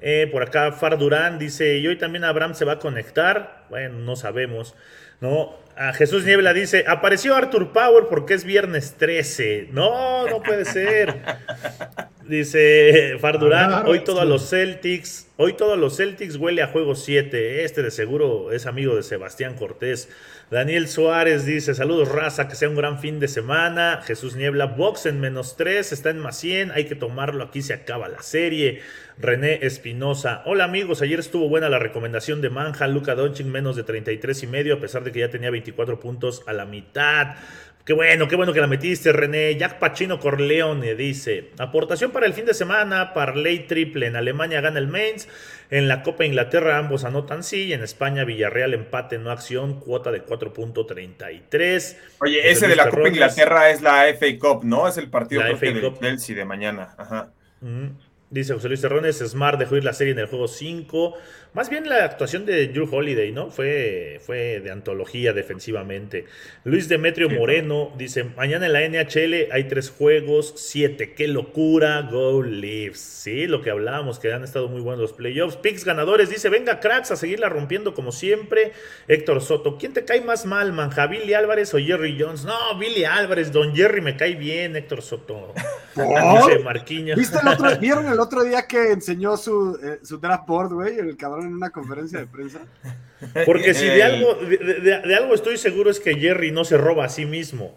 [0.00, 3.64] Eh, por acá, Far Durán dice: Y hoy también Abraham se va a conectar.
[3.70, 4.74] Bueno, no sabemos.
[5.22, 5.56] ¿No?
[5.74, 9.68] A Jesús Niebla dice, apareció Arthur Power porque es viernes 13.
[9.72, 11.22] No, no puede ser.
[12.28, 17.64] Dice Fardurán, hoy todos los Celtics, hoy todos los Celtics huele a juego 7.
[17.64, 20.08] Este de seguro es amigo de Sebastián Cortés.
[20.50, 24.02] Daniel Suárez dice, saludos raza, que sea un gran fin de semana.
[24.04, 27.72] Jesús Niebla, box en menos 3, está en más 100, hay que tomarlo, aquí se
[27.72, 28.82] acaba la serie.
[29.22, 33.84] René Espinosa, hola amigos, ayer estuvo buena la recomendación de Manja, Luca Doncic menos de
[33.84, 37.36] 33 y medio, a pesar de que ya tenía 24 puntos a la mitad.
[37.84, 39.56] Qué bueno, qué bueno que la metiste, René.
[39.56, 44.06] Jack Pachino Corleone dice: Aportación para el fin de semana, Parley triple.
[44.06, 45.28] En Alemania gana el Mainz.
[45.70, 47.72] En la Copa Inglaterra ambos anotan sí.
[47.72, 51.96] En España, Villarreal empate, no acción, cuota de 4.33.
[52.20, 54.88] Oye, ese de la Copa Inglaterra es la FA Cup, ¿no?
[54.88, 56.94] Es el partido de Chelsea de mañana.
[56.98, 57.32] Ajá.
[58.32, 61.14] Dice José Luis Terrones, Smart dejó ir la serie en el juego 5.
[61.52, 63.50] Más bien la actuación de Drew Holiday, ¿no?
[63.50, 66.24] Fue, fue de antología defensivamente.
[66.64, 71.12] Luis Demetrio Moreno dice, mañana en la NHL hay tres juegos, siete.
[71.12, 72.08] ¡Qué locura!
[72.10, 73.00] Go Leafs.
[73.00, 75.56] Sí, lo que hablábamos, que han estado muy buenos los playoffs.
[75.56, 78.72] Picks ganadores, dice, venga cracks a seguirla rompiendo como siempre.
[79.08, 81.06] Héctor Soto, ¿quién te cae más mal, manja?
[81.06, 82.46] ¿Billy Álvarez o Jerry Jones?
[82.46, 85.52] No, Billy Álvarez, don Jerry me cae bien, Héctor Soto.
[85.94, 87.18] Dice Marquinhos.
[87.18, 90.98] ¿Viste el otro, ¿Vieron el otro día que enseñó su, eh, su draft board, güey?
[90.98, 92.60] El cabrón en una conferencia de prensa.
[93.46, 97.08] Porque si de algo, de, algo estoy seguro es que Jerry no se roba a
[97.08, 97.74] sí mismo,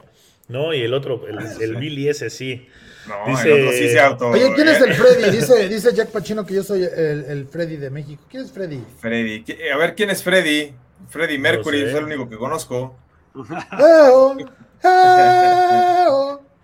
[0.48, 0.74] ¿no?
[0.74, 2.68] Y el otro, el, Billy ese sí.
[3.08, 5.30] No, dice, el otro sí se auto, Oye, ¿quién es el Freddy?
[5.38, 8.24] Dice, dice Jack Pachino que yo soy el, el, Freddy de México.
[8.28, 8.84] ¿Quién es Freddy?
[9.00, 9.46] Freddy.
[9.72, 10.74] A ver, ¿quién es Freddy?
[11.10, 12.98] Freddy Mercury, es el único que conozco.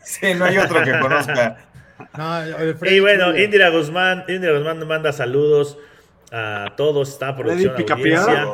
[0.04, 1.58] sí, no hay otro que conozca.
[2.84, 5.78] y bueno, Indira Guzmán, Indira Guzmán manda saludos
[6.32, 8.48] a todos, está producción audiencia.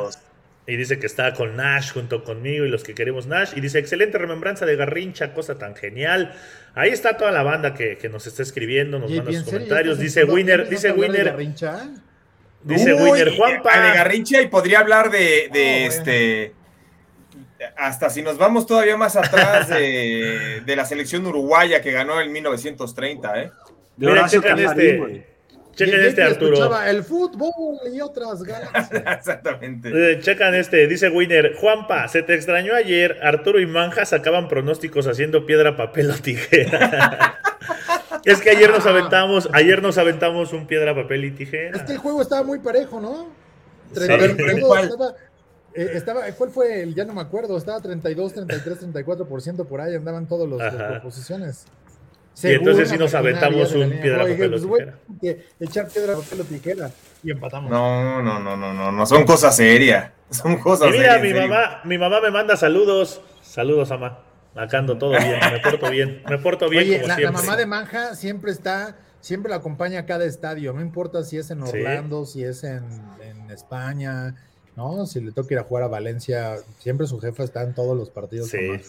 [0.66, 3.52] Y dice que está con Nash junto conmigo y los que queremos Nash.
[3.56, 6.34] Y dice, excelente remembranza de Garrincha, cosa tan genial.
[6.74, 9.98] Ahí está toda la banda que, nos está escribiendo, nos manda sus comentarios.
[9.98, 11.34] Dice Winner, dice Winner.
[12.64, 13.80] Dice Winner Juanpa.
[13.80, 16.52] De Garrincha y podría hablar de, de ah, este.
[17.76, 23.42] Hasta si nos vamos todavía más atrás de, la selección uruguaya que ganó en 1930,
[23.42, 23.50] ¿eh?
[23.96, 25.26] Mira, checan este.
[25.78, 26.82] Chequen este, Arturo.
[26.82, 28.90] El fútbol y otras galaxias.
[29.18, 29.90] Exactamente.
[29.92, 31.54] Eh, checan este, dice Winner.
[31.54, 33.18] Juanpa, se te extrañó ayer.
[33.22, 37.40] Arturo y Manja sacaban pronósticos haciendo piedra, papel o tijera.
[38.24, 41.76] es que ayer nos aventamos, ayer nos aventamos un piedra, papel y tijera.
[41.76, 43.32] Es que el juego estaba muy parejo, ¿no?
[43.94, 44.02] Sí.
[44.02, 45.14] Estaba,
[45.74, 46.94] eh, estaba, ¿cuál fue el?
[46.94, 51.64] Ya no me acuerdo, estaba 32, 33, 34% por ahí, andaban todos los, las proposiciones.
[52.42, 54.86] Y entonces sí nos aventamos un piedra, Oye, papel o pues,
[55.20, 55.38] tijera.
[55.58, 56.90] echar piedra, papel o tijera
[57.24, 57.68] y empatamos.
[57.70, 60.12] No, no, no, no, no, no, son cosas serias.
[60.30, 61.34] Son cosas Y mira, serias.
[61.42, 63.22] mi mamá, mi mamá me manda saludos.
[63.42, 64.20] Saludos, mamá.
[64.54, 67.40] Acá ando todo bien, me porto bien, me porto bien Oye, como la, la siempre.
[67.42, 71.50] mamá de Manja siempre está, siempre la acompaña a cada estadio, no importa si es
[71.50, 71.78] en Sí.
[71.78, 72.84] Orlando, si es en,
[73.22, 74.34] en España,
[74.78, 75.06] ¿no?
[75.06, 78.10] Si le toca ir a jugar a Valencia, siempre su jefa está en todos los
[78.10, 78.48] partidos.
[78.48, 78.80] Sí.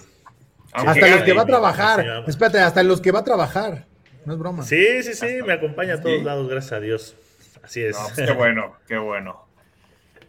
[0.71, 3.87] Hasta los que va a trabajar, espérate, hasta los que va a trabajar,
[4.23, 4.63] no es broma.
[4.63, 6.23] Sí, sí, sí, me acompaña a todos Sí.
[6.23, 7.15] lados, gracias a Dios.
[7.63, 7.97] Así es.
[7.97, 9.45] No, pues qué bueno, qué bueno.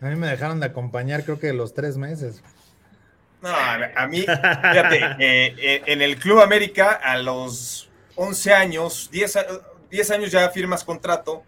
[0.00, 2.42] A mí me dejaron de acompañar creo que los tres meses.
[3.42, 9.36] No, a mí, fíjate, eh, eh, en el Club América a los 11 años, 10,
[9.36, 9.46] a-
[9.90, 11.42] 10 años ya firmas contrato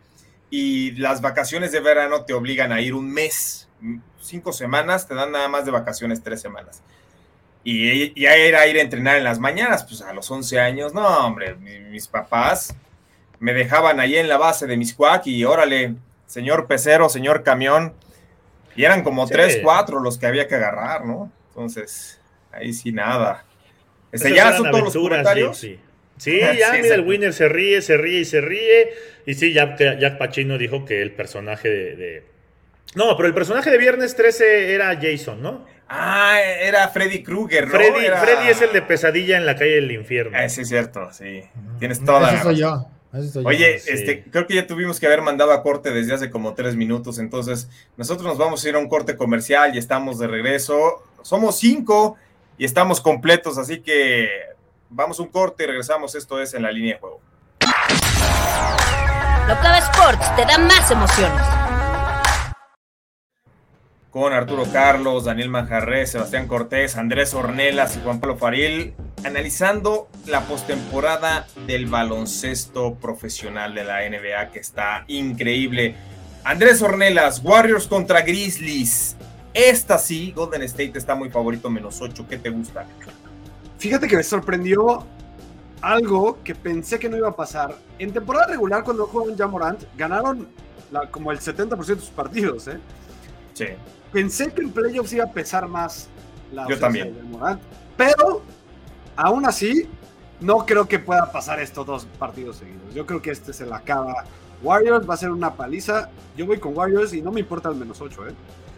[0.50, 3.68] y las vacaciones de verano te obligan a ir un mes,
[4.20, 6.82] cinco semanas, te dan nada más de vacaciones tres semanas.
[7.64, 11.06] Y ya era ir a entrenar en las mañanas, pues a los 11 años, no,
[11.26, 12.74] hombre, mi- mis papás
[13.38, 15.94] me dejaban ahí en la base de Miscuac y órale,
[16.26, 17.94] señor pecero, señor camión,
[18.74, 19.32] y eran como Sí.
[19.34, 21.30] tres, cuatro los que había que agarrar, ¿no?
[21.48, 23.44] Entonces, ahí sí nada.
[24.10, 25.56] Este, ya son todos los comentarios.
[25.58, 25.78] Sí,
[26.18, 26.40] sí.
[26.58, 28.90] Ya, mira, el winner se ríe, se ríe y se ríe.
[29.26, 32.31] Y sí, Jack, Jack Pacino dijo que el personaje de, de-
[32.94, 35.64] No, pero el personaje de Viernes 13 era Jason, ¿no?
[35.88, 37.72] Ah, era Freddy Krueger, ¿no?
[37.74, 40.36] Freddy, Era- Freddy es el de Pesadilla en la calle del infierno.
[40.38, 41.42] Ah, sí, es cierto, sí.
[41.78, 42.86] Tienes toda la soy yo.
[43.12, 43.48] ese soy yo.
[43.48, 43.90] Oye, sí.
[43.92, 47.18] este, creo que ya tuvimos que haber mandado a corte desde hace como tres minutos,
[47.18, 51.02] entonces nosotros nos vamos a ir a un corte comercial y estamos de regreso.
[51.22, 52.16] Somos cinco
[52.58, 54.28] y estamos completos, así que
[54.88, 56.14] vamos a un corte y regresamos.
[56.14, 57.20] Esto es en la línea de juego.
[59.48, 61.42] Locava Sports te da más emociones.
[64.12, 68.92] Con Arturo Carlos, Daniel Manjarres, Sebastián Cortés, Andrés Ornelas y Juan Pablo Faril,
[69.24, 75.94] analizando la postemporada del baloncesto profesional de la NBA que está increíble.
[76.44, 79.16] Andrés Ornelas, Warriors contra Grizzlies.
[79.54, 82.26] Esta sí, Golden State está muy favorito, menos 8.
[82.28, 82.84] ¿Qué te gusta?
[83.78, 85.06] Fíjate que me sorprendió
[85.80, 87.74] algo que pensé que no iba a pasar.
[87.98, 90.48] En temporada regular, cuando jugaron Jamorant, ganaron
[90.90, 92.68] la- como el 70% de sus partidos.
[92.68, 92.78] ¿eh?
[93.54, 93.66] Sí.
[94.12, 96.08] Pensé que en playoffs iba a pesar más
[96.52, 97.14] la Yo también.
[97.14, 97.60] de Morant,
[97.96, 98.42] pero
[99.16, 99.88] aún así
[100.40, 102.94] no creo que pueda pasar estos dos partidos seguidos.
[102.94, 104.24] Yo creo que este se la acaba.
[104.62, 106.10] Warriors va a ser una paliza.
[106.36, 108.32] Yo voy con Warriors y no me importa el menos 8, ¿eh?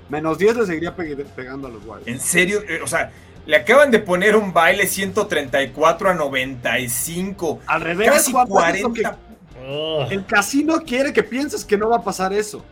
[0.09, 2.07] Menos 10 le seguiría pe- pegando a los Warriors.
[2.09, 2.61] ¿En serio?
[2.69, 3.11] Eh, O sea,
[3.47, 7.61] le acaban de poner un baile 134 a 95.
[7.67, 9.19] Al revés, Casi Juanpa, es lo 40.
[9.67, 10.07] Oh.
[10.11, 12.63] El casino quiere que pienses que no va a pasar eso.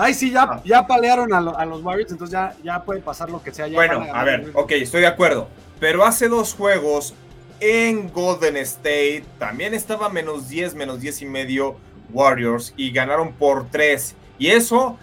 [0.00, 0.62] Ay, sí, ya, Ah.
[0.64, 3.66] ya palearon a, lo- a los Warriors, entonces ya, ya puede pasar lo que sea.
[3.66, 5.48] ya Bueno, a ver, ok, estoy de acuerdo.
[5.80, 7.14] Pero hace dos juegos
[7.60, 11.76] en Golden State también estaba menos 10, menos 10 y medio
[12.12, 14.14] Warriors y ganaron por 3.
[14.38, 14.96] Y eso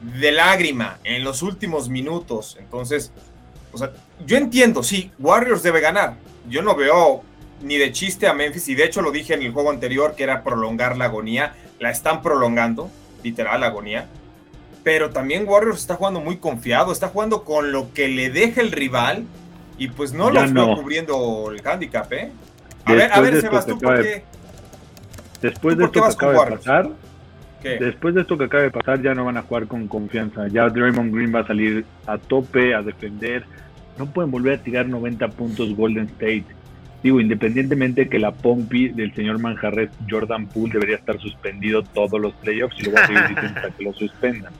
[0.00, 2.56] de lágrima en los últimos minutos.
[2.58, 3.12] Entonces,
[3.72, 3.92] o sea,
[4.26, 6.14] yo entiendo, sí, Warriors debe ganar.
[6.48, 7.22] Yo no veo
[7.60, 10.22] ni de chiste a Memphis y de hecho lo dije en el juego anterior que
[10.22, 11.54] era prolongar la agonía.
[11.80, 12.90] La están prolongando,
[13.22, 14.08] literal, la agonía
[14.88, 18.72] pero también Warriors está jugando muy confiado, está jugando con lo que le deja el
[18.72, 19.24] rival
[19.76, 20.76] y pues no Ya veo no.
[20.76, 22.32] cubriendo el handicap, ¿eh?
[22.86, 24.08] A ver, a ver, Sebas, ¿tú por qué?
[24.08, 24.22] de-
[25.42, 26.88] Después ¿Tú de esto que acaba de pasar,
[27.62, 27.76] ¿Qué?
[27.78, 30.48] después de esto que acaba de pasar, ya no van a jugar con confianza.
[30.48, 33.44] Ya Draymond Green va a salir a tope, a defender.
[33.98, 36.46] No pueden volver a tirar 90 puntos Golden State.
[37.02, 42.32] Digo, independientemente que la pompi del señor Manjarres, Jordan Poole, debería estar suspendido todos los
[42.36, 44.52] playoffs y lo voy a seguir diciendo hasta que lo suspendan.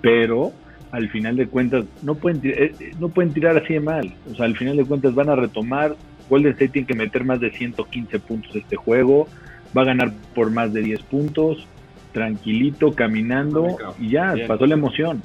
[0.00, 0.52] Pero
[0.92, 4.14] al final de cuentas, no pueden, eh, eh, no pueden tirar así de mal.
[4.30, 5.94] O sea, al final de cuentas van a retomar.
[6.28, 9.28] Golden State tiene que meter más de 115 puntos este juego.
[9.76, 11.66] Va a ganar por más de 10 puntos.
[12.12, 13.76] Tranquilito, caminando.
[13.98, 14.48] Y ya, Bien.
[14.48, 15.22] pasó la emoción.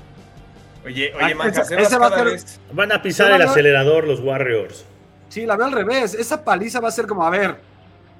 [0.85, 3.31] Oye, Ah, oye, Manja, ese- Sebas ese va a cada ser- vez- Van a pisar
[3.31, 4.85] el acelerador los Warriors.
[5.29, 6.13] Sí, la veo al revés.
[6.13, 7.55] Esa paliza va a ser como, a ver,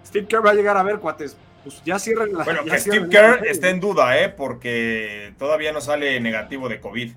[0.06, 1.38] Steve Kerr va a llegar a ver, cuates.
[1.66, 4.30] Pues ya cierren la Bueno, que Steve Kerr está en duda, ¿eh?
[4.30, 7.12] Porque todavía no sale negativo de COVID.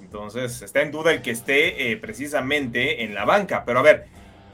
[0.00, 3.64] Entonces, está en duda el que esté eh, precisamente en la banca.
[3.64, 4.06] Pero a ver,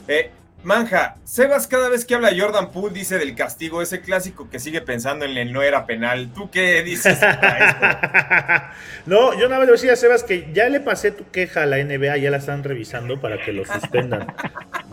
[0.09, 0.31] eh,
[0.63, 4.81] Manja, Sebas cada vez que habla Jordan Poole dice del castigo, ese clásico que sigue
[4.81, 6.31] pensando en el no era penal.
[6.35, 7.19] ¿Tú qué dices?
[9.07, 11.67] no, yo nada más le decía a Sebas que ya le pasé tu queja a
[11.67, 14.35] la NBA, ya la están revisando para que lo suspendan.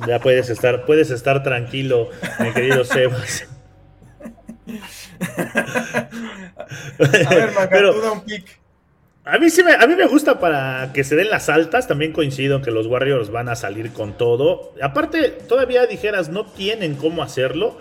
[0.05, 3.47] ya puedes estar, puedes estar tranquilo, mi querido Sebas.
[6.99, 8.59] A ver, Manja, Pero, tú da un pick.
[9.25, 11.87] A mí, sí me, a mí me gusta para que se den las altas.
[11.87, 14.73] También coincido que los Warriors van a salir con todo.
[14.81, 17.77] Aparte, todavía dijeras, no tienen cómo hacerlo.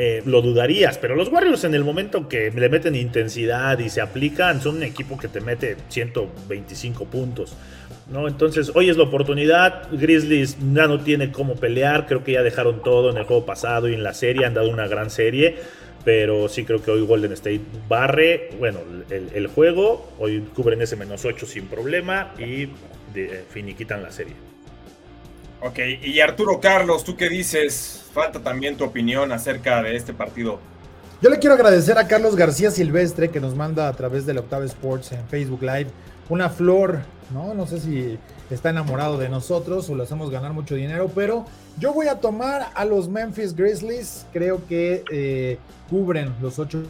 [0.00, 4.00] Eh, lo dudarías, pero los Warriors en el momento que le meten intensidad y se
[4.00, 7.56] aplican, son un equipo que te mete 125 puntos.
[8.08, 8.28] ¿no?
[8.28, 9.88] Entonces, hoy es la oportunidad.
[9.90, 12.06] Grizzlies ya no tiene cómo pelear.
[12.06, 14.46] Creo que ya dejaron todo en el juego pasado y en la serie.
[14.46, 15.56] Han dado una gran serie
[16.08, 18.78] pero sí creo que hoy Golden State barre, bueno,
[19.10, 22.70] el, juego, hoy cubren ese menos 8 sin problema y
[23.12, 24.32] de, finiquitan la serie.
[25.60, 28.06] Ok, y Arturo Carlos, ¿tú qué dices?
[28.10, 30.60] Falta también tu opinión acerca de este partido.
[31.20, 34.64] Yo le quiero agradecer a Carlos García Silvestre que nos manda a través del Octave
[34.64, 35.90] Sports en Facebook Live
[36.28, 37.00] una flor,
[37.32, 37.54] ¿no?
[37.54, 38.18] No sé si
[38.50, 41.44] está enamorado de nosotros o le hacemos ganar mucho dinero, pero
[41.78, 44.26] yo voy a tomar a los Memphis Grizzlies.
[44.32, 46.82] Creo que eh, cubren los ocho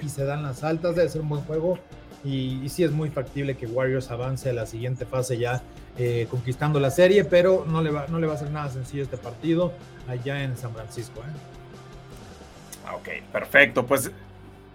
[0.00, 0.96] y se dan las altas.
[0.96, 1.78] Debe ser un buen juego.
[2.24, 5.62] Y, sí es muy factible que Warriors avance a la siguiente fase ya
[5.96, 9.04] eh, conquistando la serie, pero no le, va, no le va a ser nada sencillo
[9.04, 9.72] este partido
[10.08, 11.20] allá en San Francisco.
[11.20, 12.92] ¿eh?
[12.94, 13.86] Ok, perfecto.
[13.86, 14.10] Pues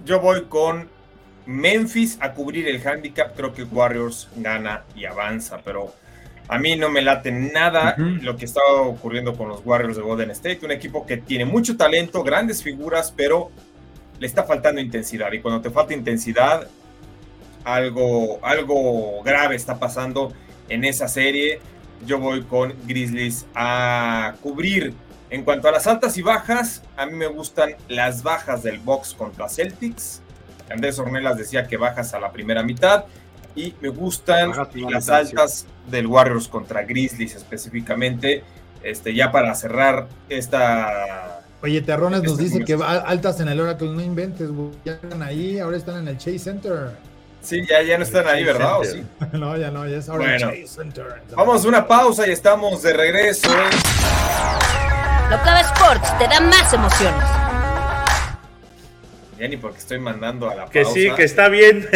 [0.05, 0.87] yo voy con
[1.45, 3.35] Memphis a cubrir el handicap.
[3.35, 5.93] Creo que Warriors gana y avanza, pero
[6.47, 10.31] a mí no me late nada lo que está ocurriendo con los Warriors de Golden
[10.31, 13.51] State, un equipo que tiene mucho talento, grandes figuras, pero
[14.19, 15.31] le está faltando intensidad.
[15.31, 16.67] Y cuando te falta intensidad,
[17.63, 20.33] algo, algo grave está pasando
[20.69, 21.59] en esa serie.
[22.05, 24.93] Yo voy con Grizzlies a cubrir.
[25.29, 29.13] En cuanto a las altas y bajas, a mí me gustan las bajas del box
[29.13, 30.20] contra Celtics.
[30.71, 33.05] Andrés Ornelas decía que bajas a la primera mitad
[33.55, 34.51] y me gustan
[34.89, 38.43] las altas del Warriors contra Grizzlies específicamente.
[38.83, 41.41] Este, ya para cerrar esta.
[41.61, 44.49] Oye, Terrones nos dice que altas en el Oracle, no inventes,
[44.83, 46.89] Ya están ahí, ahora están en el Chase Center.
[47.41, 48.77] Sí, ya, ya no están ahí, ¿verdad?
[48.83, 49.03] sí?
[49.33, 51.21] no, ya no, ya es ahora el Chase Center.
[51.35, 53.49] Vamos a una pausa y estamos de regreso.
[55.29, 57.40] Locava Sports te da más emociones
[59.47, 61.87] ni porque estoy mandando a la Que sí, que está bien.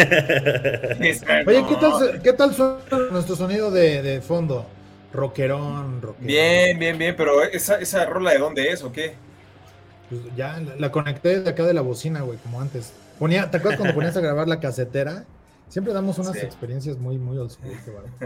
[1.46, 2.78] Oye, ¿qué tal, ¿qué tal suena
[3.10, 4.66] nuestro sonido de, fondo?
[5.12, 6.26] Rockerón, rockerón.
[6.26, 9.14] Bien, bien, bien, pero ¿esa, esa rola de dónde es o qué?
[10.08, 12.92] Pues ya la conecté de acá de la bocina, güey, como antes.
[13.18, 15.24] Ponía, ¿Te acuerdas cuando ponías a grabar la casetera?
[15.68, 17.72] Siempre damos unas experiencias muy, muy old school.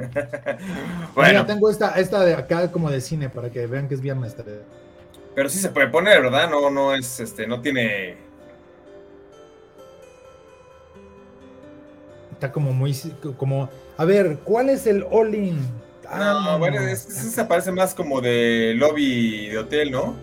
[1.15, 1.31] bueno.
[1.31, 4.37] Mira, tengo esta, esta de acá como de cine para que vean que es viernes.
[5.35, 6.51] Pero sí se puede poner, ¿verdad?
[6.51, 8.30] No, no es, este, no tiene
[12.41, 12.97] está como muy,
[13.37, 15.59] como, a ver, ¿cuál es el all-in?
[16.09, 20.17] Ah, no, bueno, se parece más como de lobby de hotel, ¿no?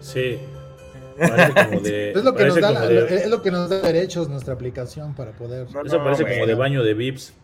[0.00, 0.38] Sí.
[1.20, 5.66] es, lo que nos da, es lo que nos da derechos nuestra aplicación para poder.
[5.84, 7.34] Eso parece como de baño de VIPs.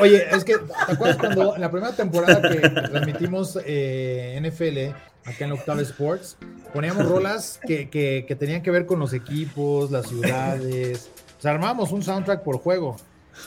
[0.00, 5.44] oye, es que, ¿te acuerdas cuando en la primera temporada que transmitimos eh, NFL acá
[5.44, 6.36] en Octave Sports,
[6.74, 11.08] poníamos rolas que, que, que, tenían que ver con los equipos, las ciudades?
[11.38, 12.96] O sea, armábamos un soundtrack por juego.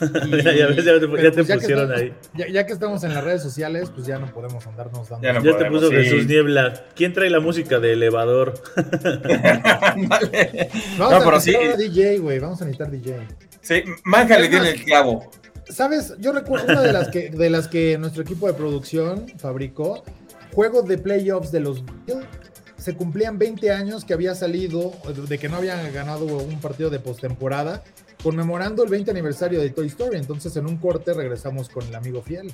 [0.00, 2.12] ya, te, pusieron ahí.
[2.34, 5.26] Ya, que estamos en las redes sociales, pues ya no podemos andarnos dando.
[5.26, 6.84] Ya, te puso Jesús Niebla.
[6.94, 8.54] ¿Quién trae la música de elevador?
[10.98, 12.38] Vamos a necesitar DJ, güey.
[12.38, 13.16] Vamos a necesitar DJ.
[13.60, 15.30] Sí, Manja le tiene el clavo.
[15.68, 16.14] ¿Sabes?
[16.18, 20.04] Yo recuerdo una de las que, de las que nuestro equipo de producción fabricó.
[20.52, 21.82] Juegos de playoffs de los
[22.76, 24.92] se cumplían 20 años que había salido,
[25.28, 27.82] de que no habían ganado un partido de postemporada
[28.22, 30.16] conmemorando el 20 aniversario de Toy Story.
[30.16, 32.52] Entonces, en un corte regresamos con el amigo fiel.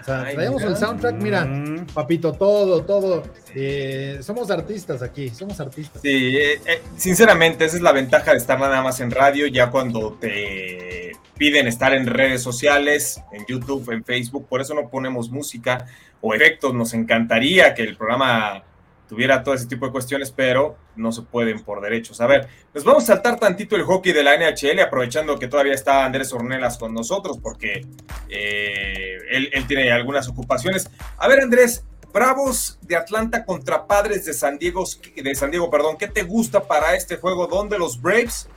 [0.00, 1.86] o sea, traíamos el soundtrack, mira, mm.
[1.94, 3.22] papito, todo, todo.
[3.54, 6.02] Eh, somos artistas aquí, somos artistas.
[6.02, 9.70] Sí, eh, eh, sinceramente, esa es la ventaja de estar nada más en radio, ya
[9.70, 15.30] cuando te piden estar en redes sociales, en YouTube, en Facebook, por eso no ponemos
[15.30, 15.86] música
[16.20, 16.72] o efectos.
[16.74, 18.64] Nos encantaría que el programa
[19.12, 22.22] tuviera todo ese tipo de cuestiones, pero no se pueden por derechos.
[22.22, 25.74] A ver, nos vamos a saltar tantito el hockey de la NHL, aprovechando que todavía
[25.74, 27.86] está Andrés Ornelas con nosotros, porque
[28.30, 30.88] eh, él, tiene algunas ocupaciones.
[31.18, 34.82] A ver, Andrés, Bravos de Atlanta contra Padres de San Diego,
[35.14, 37.46] de San Diego, perdón, ¿qué te gusta para este juego?
[37.48, 38.48] ¿Dónde los Braves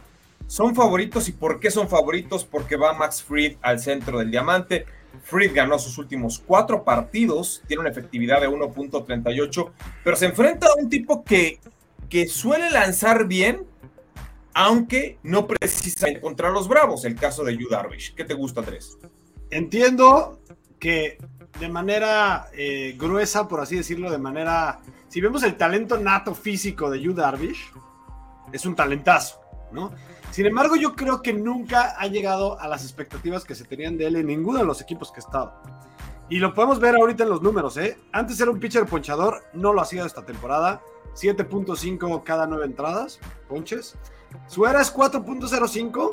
[0.47, 2.45] son favoritos y por qué son favoritos?
[2.45, 4.86] Porque va Max Fried al centro del diamante.
[5.24, 9.72] Fried ganó sus últimos cuatro partidos, tiene una efectividad de 1.38,
[10.03, 11.59] pero se enfrenta a un tipo que,
[12.09, 13.66] que suele lanzar bien,
[14.53, 18.13] aunque no precisamente contra los Bravos, el caso de Yu Darvish.
[18.16, 18.97] ¿Qué te gusta, Andrés?
[19.49, 20.39] Entiendo
[20.80, 21.18] que
[21.59, 24.80] de manera eh, gruesa, por así decirlo, de manera...
[25.09, 27.72] Si vemos el talento nato físico de Yu Darvish,
[28.51, 29.39] es un talentazo,
[29.72, 29.91] ¿no?
[30.36, 34.07] Sin embargo, yo creo que nunca ha llegado a las expectativas que se tenían de
[34.07, 35.53] él en ninguno de los equipos que ha estado.
[36.27, 37.97] Y lo podemos ver ahorita en los números, ¿eh?
[38.11, 40.81] Antes era un pitcher ponchador, no lo hacía esta temporada.
[41.13, 43.17] 7.5 cada nueve entradas,
[43.47, 43.95] ponches.
[44.47, 46.11] Su era es 4.05.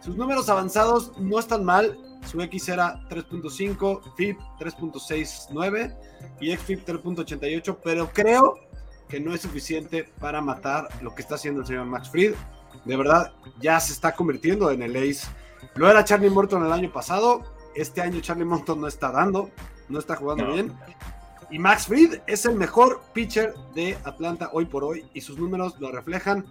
[0.00, 1.98] Sus números avanzados no están mal.
[2.26, 5.96] Su X era 3.5, FIP 3.69
[6.42, 8.58] y XFIP 3.88, pero creo
[9.08, 12.34] que no es suficiente para matar lo que está haciendo el señor Max Fried.
[12.84, 15.28] De verdad, ya se está convirtiendo en el ace.
[15.74, 17.44] Lo era Charlie Morton el año pasado.
[17.74, 19.50] Este año Charlie Morton no está dando,
[19.88, 20.72] no está jugando bien.
[21.50, 25.78] Y Max Fried es el mejor pitcher de Atlanta hoy por hoy y sus números
[25.78, 26.44] lo reflejan.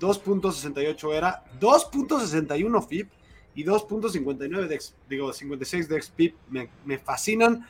[0.00, 3.10] 2.68 era, 2.61 FIP
[3.54, 6.36] y 2.59 de, digo, 56 de XPIP.
[6.50, 7.66] Me, me fascinan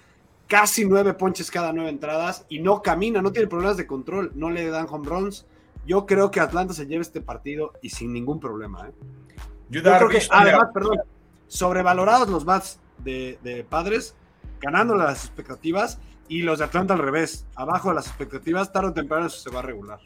[0.47, 4.51] casi nueve ponches cada nueve entradas y no camina, no tiene problemas de control, no
[4.51, 5.47] le dan home runs.
[5.87, 8.89] Yo creo que Atlanta se lleva este partido y sin ningún problema.
[8.89, 8.93] ¿eh?
[9.71, 11.01] Yo creo que, además, perdón,
[11.47, 14.15] sobrevalorados los bats de, de Padres,
[14.61, 18.93] ganando las expectativas y los de Atlanta al revés, abajo de las expectativas, tarde o
[18.93, 20.01] temprano eso se va a regular.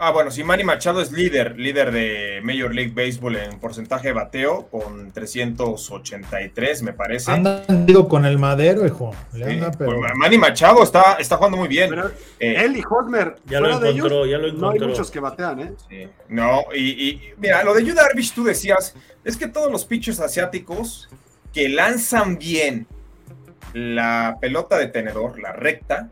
[0.00, 4.14] Ah, bueno, si Manny Machado es líder, líder de Major League Baseball en porcentaje de
[4.14, 7.30] bateo con 383, me parece.
[7.30, 7.64] Anda
[8.08, 9.14] con el madero, hijo.
[9.30, 11.94] Pues, Manny Machado está, está jugando muy bien.
[12.40, 14.68] Eh, él y Hosmer, ya lo encontró, ya lo encontró.
[14.68, 15.72] No hay muchos que batean, ¿eh?
[15.88, 16.08] Sí.
[16.28, 20.20] No, y, y, mira, lo de Yu Darvish tú decías, es que todos los pitchers
[20.20, 21.08] asiáticos
[21.52, 22.86] que lanzan bien
[23.72, 26.08] la pelota de tenedor, la recta,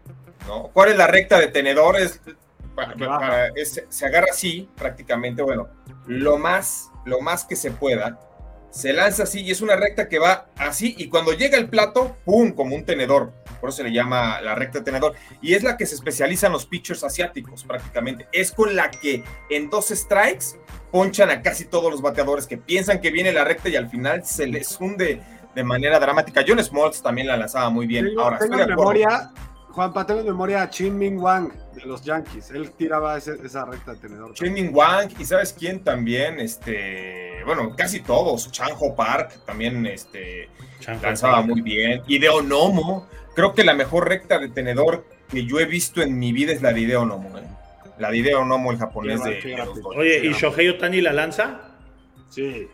[0.47, 0.71] ¿no?
[0.73, 1.97] ¿Cuál es la recta de tenedor?
[1.97, 2.21] Es
[3.89, 5.69] se agarra así prácticamente, bueno,
[6.07, 8.19] lo más, lo más que se pueda,
[8.71, 12.17] se lanza así y es una recta que va así y cuando llega el plato,
[12.25, 15.63] ¡pum!, como un tenedor, por eso se le llama la recta de tenedor, y es
[15.63, 20.59] la que se especializan los pitchers asiáticos prácticamente, es con la que en dos strikes
[20.91, 24.25] ponchan a casi todos los bateadores que piensan que viene la recta y al final
[24.25, 25.21] se les hunde
[25.55, 26.43] de manera dramática.
[26.47, 28.09] John Smoltz también la lanzaba muy bien.
[28.19, 29.31] Ahora, tengo memoria,
[29.73, 32.51] Juan tengo en memoria a Chin Ming Wang de los Yankees.
[32.51, 34.35] Él tiraba esa recta de tenedor.
[34.35, 38.51] Chin Ming Wang, y sabes quién también, este, bueno, casi todos.
[38.53, 40.49] Chanjo Park también este,
[41.03, 42.03] lanzaba muy bien.
[42.07, 46.19] Y de Onomo, creo que la mejor recta de tenedor que yo he visto en
[46.19, 47.39] mi vida es la de Ideonomo.
[47.39, 47.43] ¿eh?
[47.99, 49.67] La de Ideonomo, el japonés de,
[49.97, 51.61] Oye, ¿y Shohei Otani la lanza?
[52.29, 52.69] Sí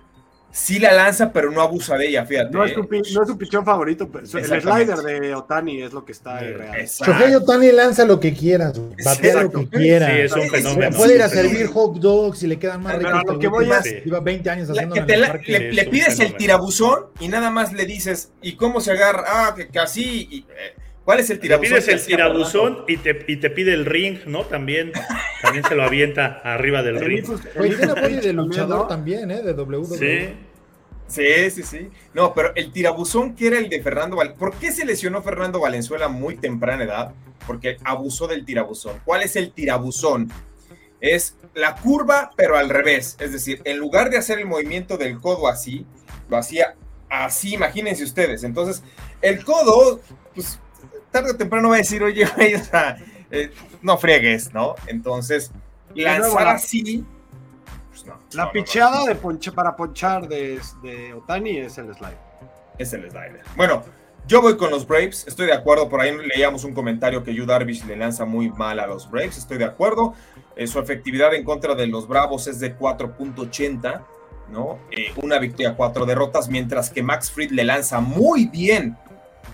[0.50, 2.50] sí la lanza, pero no abusa de ella, fíjate.
[2.50, 3.02] No es su, ¿eh?
[3.14, 6.86] no es pichón favorito, pero el slider de Otani es lo que está ahí real.
[6.86, 8.72] Shohei Otani lanza lo que quiera,
[9.04, 10.06] batea lo que quiera.
[10.08, 10.96] Sí, es un fenómeno.
[10.96, 13.12] Puede ir a servir hot dogs y le quedan más ricos.
[13.22, 13.82] Pero lo que voy a...
[13.82, 18.56] Lleva 20 años haciendo le, le, pides el tirabuzón y nada más le dices, ¿y
[18.56, 19.24] cómo se agarra?
[19.26, 20.46] Ah, que, que así...
[21.08, 21.72] ¿Cuál es el tirabuzón?
[21.72, 24.44] Le pides el tirabuzón y te, y te pide el ring, ¿no?
[24.44, 24.92] También,
[25.40, 27.24] también se lo avienta arriba del ring.
[27.58, 29.40] Oye, tiene apoyo de luchador también, ¿eh?
[29.40, 29.96] De WWE.
[29.96, 30.34] Sí.
[31.06, 31.88] Sí, sí, sí.
[32.12, 34.38] No, pero el tirabuzón que era el de Fernando Valenzuela.
[34.38, 37.14] ¿Por qué se lesionó Fernando Valenzuela muy temprana edad?
[37.46, 39.00] Porque abusó del tirabuzón.
[39.06, 40.30] ¿Cuál es el tirabuzón?
[41.00, 43.16] Es la curva, pero al revés.
[43.18, 45.86] Es decir, en lugar de hacer el movimiento del codo así,
[46.28, 46.74] lo hacía
[47.08, 48.44] así, imagínense ustedes.
[48.44, 48.82] Entonces,
[49.22, 50.02] el codo,
[50.34, 50.60] pues
[51.10, 52.26] tarde o temprano va a decir, oye,
[53.30, 53.50] eh,
[53.82, 54.74] no fregues, ¿no?
[54.86, 55.50] Entonces,
[55.94, 57.04] lanzar así
[57.90, 60.60] pues la picheada de ponche, para ponchar de,
[61.16, 62.18] Otani es el slider.
[62.78, 63.42] Es el slider.
[63.56, 63.82] Bueno,
[64.26, 65.88] yo voy con los Braves, estoy de acuerdo.
[65.88, 69.38] Por ahí leíamos un comentario que Yu Darvish le lanza muy mal a los Braves,
[69.38, 70.14] estoy de acuerdo.
[70.56, 74.04] Eh, su efectividad en contra de los Bravos es de 4.80,
[74.50, 74.78] ¿no?
[74.90, 78.96] Eh, una victoria, cuatro derrotas, mientras que Max Fried le lanza muy bien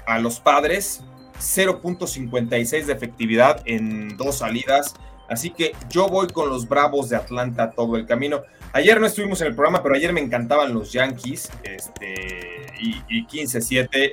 [0.07, 1.03] a los Padres,
[1.39, 4.95] 0.56 de efectividad en dos salidas.
[5.29, 8.43] Así que yo voy con los Bravos de Atlanta todo el camino.
[8.73, 11.51] Ayer no estuvimos en el programa, pero ayer me encantaban los Yankees.
[11.63, 14.11] Este, y, 15-7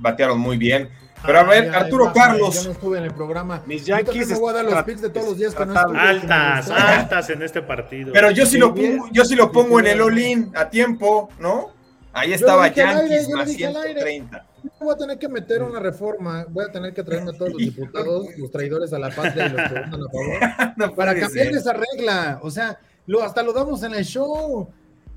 [0.00, 0.90] batearon muy bien.
[1.24, 2.54] Pero a ah, ver, Arturo Carlos.
[2.54, 3.62] Yo no estuve en el programa.
[3.66, 4.28] Mis Yankees.
[4.28, 7.42] Me voy a dar los picks de todos los días que no Altas, altas en
[7.42, 8.12] este partido.
[8.12, 11.72] Pero yo sí lo pongo, yo sí lo pongo en el all a tiempo, ¿no?
[12.12, 14.49] Ahí estaba Yankees más 130
[14.84, 17.58] voy a tener que meter una reforma, voy a tener que traerme a todos los
[17.58, 21.72] diputados, los traidores a la patria y los que votan a favor, para cambiar esa
[21.72, 22.40] regla.
[22.42, 24.68] O sea, lo, hasta lo damos en el show.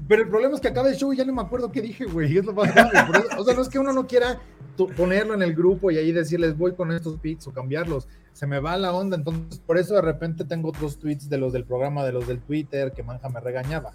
[0.05, 2.05] Pero el problema es que acaba el show y ya no me acuerdo qué dije,
[2.05, 2.37] güey.
[2.37, 2.91] Es lo más grave.
[3.37, 4.41] o sea, no es que uno no quiera
[4.97, 8.07] ponerlo en el grupo y ahí decirles voy con estos picks o cambiarlos.
[8.33, 9.15] Se me va la onda.
[9.15, 12.41] Entonces, por eso de repente tengo otros tweets de los del programa, de los del
[12.41, 13.93] Twitter, que Manja me regañaba.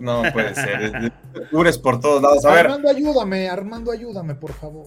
[0.00, 1.12] No puede ser.
[1.50, 2.44] Cures por todos lados.
[2.44, 4.86] A Armando, ayúdame, Armando, ayúdame, por favor.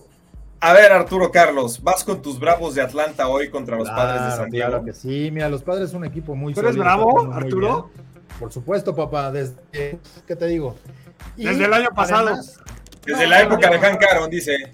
[0.64, 4.32] A ver, Arturo Carlos, vas con tus bravos de Atlanta hoy contra los padres de
[4.32, 4.70] San Diego.
[4.70, 7.90] Claro que sí, mira, los padres son un equipo muy ¿Tú eres bravo, Arturo?
[8.40, 10.76] Por supuesto, papá, desde, ¿qué te digo?
[11.36, 12.38] desde el año pasado.
[13.06, 14.72] desde la época de Han Caron, dice.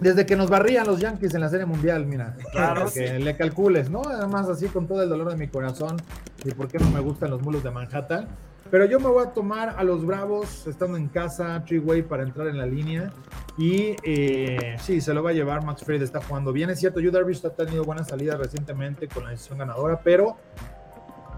[0.00, 2.36] Desde que nos barrían los Yankees en la Serie Mundial, mira.
[2.52, 2.90] Claro.
[2.92, 4.02] Que le calcules, ¿no?
[4.02, 5.96] Además, así con todo el dolor de mi corazón
[6.44, 8.28] y por qué no me gustan los mulos de Manhattan.
[8.70, 12.48] Pero yo me voy a tomar a los Bravos estando en casa, Treeway para entrar
[12.48, 13.12] en la línea.
[13.56, 15.64] Y eh, sí, se lo va a llevar.
[15.64, 16.70] Max Fried está jugando bien.
[16.70, 20.36] Es cierto, Yu Darvish ha tenido buenas salidas recientemente con la decisión ganadora, pero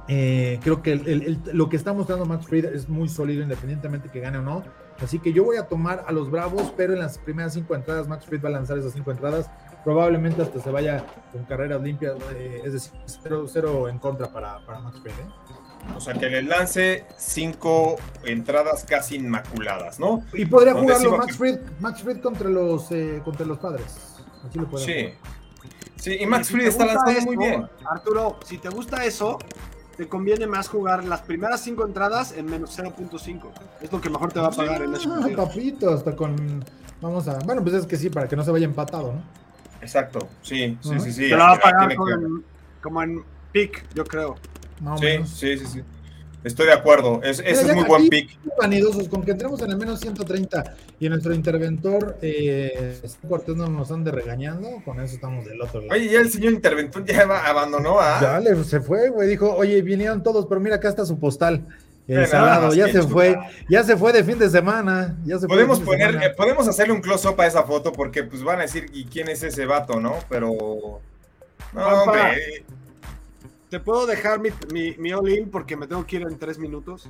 [0.08, 4.38] eh, creo que lo que está mostrando Max Fried es muy sólido, independientemente que gane
[4.38, 4.64] o no.
[5.00, 8.08] Así que yo voy a tomar a los Bravos, pero en las primeras cinco entradas,
[8.08, 9.48] Max Fried va a lanzar esas cinco entradas.
[9.84, 12.98] Probablemente hasta se vaya con carreras limpias, eh, es decir,
[13.46, 15.14] cero, en contra para, para Max Fried.
[15.96, 20.22] O sea, que le lance cinco entradas casi inmaculadas, ¿no?
[20.32, 23.84] Y podría jugarlo Max Fried, Max Fried contra los, eh, contra los padres.
[24.48, 25.08] Así lo sí.
[25.96, 27.66] Sí, y Max Fried está lanzando muy bien.
[27.90, 29.38] Arturo, si te gusta eso,
[29.96, 33.50] te conviene más jugar las primeras cinco entradas en menos 0.5.
[33.80, 36.64] Es lo que mejor te va a pagar en ah, papito, hasta con.
[37.00, 37.38] Vamos a.
[37.40, 39.22] Bueno, pues es que sí, para que no se vaya empatado, ¿no?
[39.80, 41.28] Exacto, sí, sí, sí, sí.
[41.28, 41.96] Te lo va a pagar
[42.80, 44.36] como en pick, yo creo
[45.00, 45.82] sí, sí, sí, sí.
[46.44, 47.20] Estoy de acuerdo.
[47.22, 48.38] Es, ese es muy buen pick.
[48.58, 53.90] Vanidosos, con que entremos en el menos 130 y nuestro interventor eh, Cortés no nos
[53.90, 55.92] ande regañando, con eso estamos del otro lado.
[55.92, 58.20] Oye, ya el señor interventor ya abandonó a.
[58.20, 59.28] Ya le, se fue, güey.
[59.28, 61.66] Dijo, oye, vinieron todos, pero mira, acá está su postal.
[62.06, 63.36] El salado, ya se fue,
[63.68, 65.18] ya se fue de fin de semana.
[65.26, 68.60] Ya se podemos poner, eh, podemos hacerle un close-up a esa foto porque pues van
[68.60, 70.16] a decir, ¿y quién es ese vato, no?
[70.30, 71.00] Pero.
[71.74, 72.64] No, hombre.
[73.70, 74.50] ¿Te puedo dejar mi,
[74.98, 77.08] mi, all-in porque me tengo que ir en tres minutos?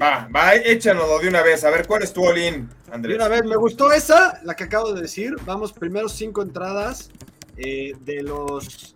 [0.00, 1.64] Va, va, échanoslo de una vez.
[1.64, 3.16] A ver, ¿cuál es tu all-in, Andrés?
[3.16, 5.34] De una vez, me gustó esa, la que acabo de decir.
[5.46, 7.10] Vamos, primero cinco entradas
[7.56, 8.94] eh, de los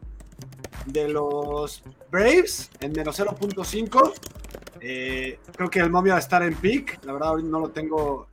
[0.86, 4.12] de los Braves en menos 0.5.
[4.80, 7.02] Eh, creo que el momio va a estar en pick.
[7.04, 8.28] La verdad, ahorita no lo tengo.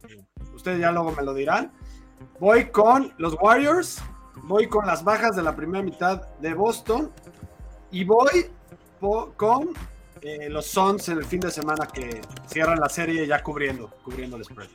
[0.54, 1.72] Ustedes ya luego me lo dirán.
[2.40, 4.02] Voy con los Warriors.
[4.44, 7.12] Voy con las bajas de la primera mitad de Boston.
[7.92, 8.48] Y voy
[9.36, 9.70] con
[10.22, 14.38] eh, los Suns en el fin de semana que cierran la serie ya cubriendo, cubriendo
[14.38, 14.70] el spread.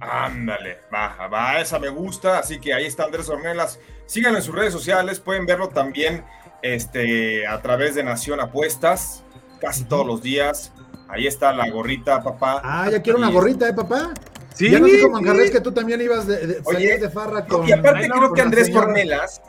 [0.00, 2.38] Ándale, va, va, esa me gusta.
[2.38, 3.78] Así que ahí está Andrés Ornelas.
[4.06, 6.24] Síganlo en sus redes sociales, pueden verlo también
[6.62, 9.22] este, a través de Nación Apuestas,
[9.60, 10.72] casi todos los días.
[11.08, 12.60] Ahí está la gorrita, papá.
[12.64, 14.14] Ah, ya quiero una gorrita, ¿eh, papá?
[14.54, 17.66] Sí, ya no dijo Manjarres que tú también ibas de, de, farra con.
[17.66, 19.40] Y aparte creo que Andrés Ornelas,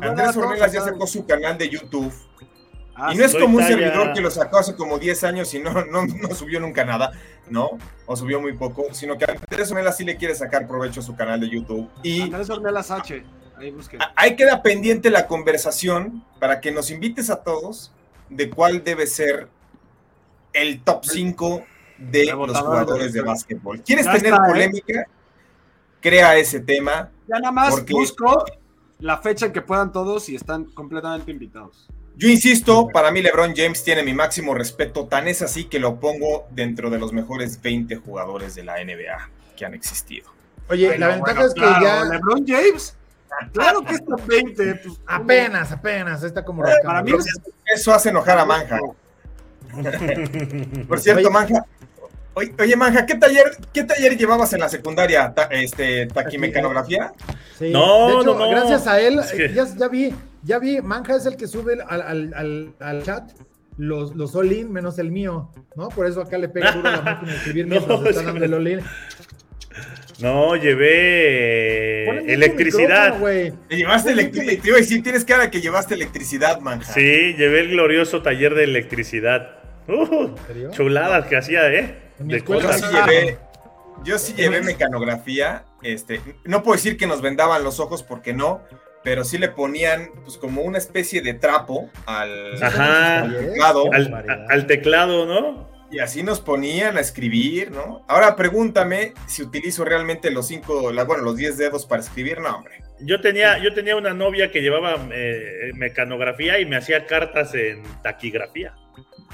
[0.00, 2.12] Andrés Ornelas ya sacó su canal de YouTube
[2.98, 5.58] Ah, y no es como un servidor que lo sacó hace como 10 años y
[5.58, 7.12] no, no, subió nunca nada,
[7.50, 7.70] ¿no?
[8.06, 11.14] O subió muy poco, sino que Andrés Ornelas sí le quiere sacar provecho a su
[11.14, 11.90] canal de YouTube.
[12.02, 13.22] Y Andrés Ornelas H,
[13.58, 13.74] ahí
[14.14, 17.92] Ahí queda pendiente la conversación para que nos invites a todos
[18.30, 19.48] de cuál debe ser
[20.54, 21.64] el top 5
[21.98, 23.82] de los jugadores de, básquetbol.
[23.82, 24.38] ¿Quieres tener ¿eh?
[24.46, 25.06] polémica?
[26.00, 27.10] Crea ese tema.
[27.28, 28.44] Ya nada más busco
[29.00, 31.88] la fecha en que puedan todos y están completamente invitados.
[32.16, 36.00] Yo insisto, para mí LeBron James tiene mi máximo respeto, tan es así que lo
[36.00, 40.30] pongo dentro de los mejores 20 jugadores de la NBA que han existido.
[40.68, 42.04] Oye, la ventaja es que ya...
[42.04, 42.96] LeBron James,
[43.52, 44.74] claro que está 20.
[44.76, 47.12] Pues, apenas, apenas, está como Para mí
[47.74, 48.80] eso hace enojar a Manja.
[50.88, 51.64] Por cierto, Manja,
[52.36, 55.32] Oye, Manja, ¿qué taller, ¿qué taller llevabas en la secundaria?
[55.50, 57.14] este, ¿Taquimecanografía?
[57.58, 57.70] Sí.
[57.70, 58.50] No, no, no.
[58.50, 59.18] Gracias a él,
[59.54, 60.14] ya, ya, vi,
[60.46, 63.32] ya vi, Manja es el que sube al, chat
[63.76, 65.88] los, los all-in menos el mío, ¿no?
[65.88, 68.54] Por eso acá le pega duro la máquina de escribir mientras no, está dando el
[68.54, 68.80] all-in.
[70.20, 73.20] No, llevé electricidad.
[73.68, 74.78] llevaste electricidad.
[74.82, 76.92] Sí, tienes cara que llevaste electricidad, Manja.
[76.94, 79.58] Sí, llevé el glorioso taller de electricidad.
[79.88, 80.34] Uh,
[80.70, 81.98] chuladas que hacía, ¿eh?
[82.18, 83.38] De yo, sí llevé,
[84.04, 85.64] yo sí llevé mecanografía.
[85.82, 88.62] Este, no puedo decir que nos vendaban los ojos porque no,
[89.06, 93.88] pero sí le ponían pues como una especie de trapo al, teclado.
[94.48, 95.70] Al, teclado, ¿no?
[95.92, 98.04] Y así nos ponían a escribir, ¿no?
[98.08, 102.82] Ahora pregúntame si utilizo realmente los cinco, bueno, los diez dedos para escribir, no, hombre.
[102.98, 107.84] Yo tenía, yo tenía una novia que llevaba eh, mecanografía y me hacía cartas en
[108.02, 108.74] taquigrafía.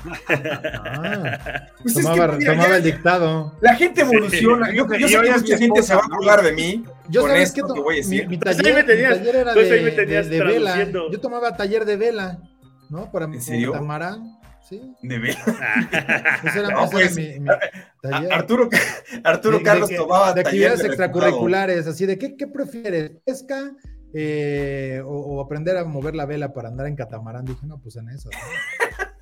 [0.05, 3.57] Ah, pues tomaba, tomaba el dictado.
[3.61, 4.73] La gente evoluciona.
[4.73, 6.85] Yo, yo, sé que mucha gente se va a burlar de mí.
[7.09, 8.29] Yo sabes que, voy a decir.
[8.29, 10.89] Mi, taller, mi, taller, era de, de, vela.
[11.11, 12.39] Yo tomaba taller de vela,
[12.91, 13.11] ¿no?
[13.11, 14.39] Para mi catamarán.
[14.69, 14.81] ¿Sí?
[15.03, 15.39] De vela.
[16.73, 17.51] no, pues, mi, mi
[18.31, 18.69] Arturo,
[19.25, 23.13] Arturo Carlos tomaba de actividades extracurriculares, así de ¿qué, qué prefieres?
[23.25, 23.73] ¿Pesca?
[24.15, 27.45] Eh, o, aprender a mover la vela para andar en catamarán.
[27.45, 28.31] Dije, no, pues en eso.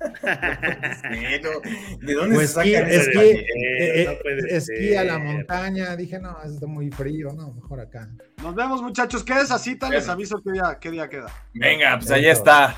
[2.01, 5.95] ¿De dónde pues se saca esquí, eh, eh, esquí a la montaña.
[5.95, 8.09] Dije, no, está muy frío, no, mejor acá.
[8.41, 9.23] Nos vemos, muchachos.
[9.23, 9.77] ¿Qué es así?
[9.89, 11.27] Les aviso qué día, qué día queda.
[11.53, 12.75] Venga, pues allá está.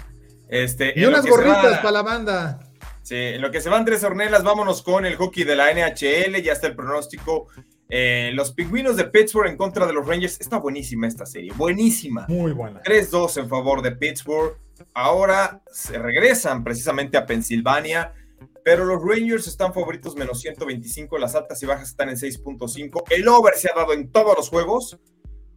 [0.49, 2.59] Este, y unas gorritas para la banda.
[3.01, 6.41] Sí, en lo que se van tres hornelas, vámonos con el hockey de la NHL.
[6.41, 7.47] Ya está el pronóstico
[7.95, 10.41] eh, los pingüinos de Pittsburgh en contra de los Rangers.
[10.41, 12.25] Está buenísima esta serie, buenísima.
[12.27, 12.81] Muy buena.
[12.81, 14.57] 3-2 en favor de Pittsburgh.
[14.93, 18.13] Ahora se regresan precisamente a Pensilvania,
[18.63, 21.17] pero los Rangers están favoritos menos 125.
[21.17, 23.03] Las altas y bajas están en 6.5.
[23.09, 24.99] El over se ha dado en todos los juegos,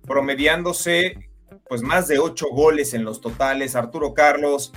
[0.03, 1.31] promediándose
[1.69, 3.77] pues más de 8 goles en los totales.
[3.77, 4.73] Arturo Carlos,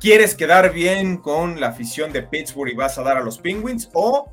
[0.00, 3.90] ¿quieres quedar bien con la afición de Pittsburgh y vas a dar a los Penguins
[3.92, 4.30] o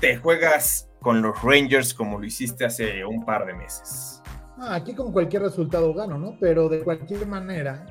[0.00, 4.20] te juegas con los Rangers como lo hiciste hace un par de meses.
[4.58, 6.36] Ah, aquí con cualquier resultado gano, ¿no?
[6.40, 7.86] Pero de cualquier manera,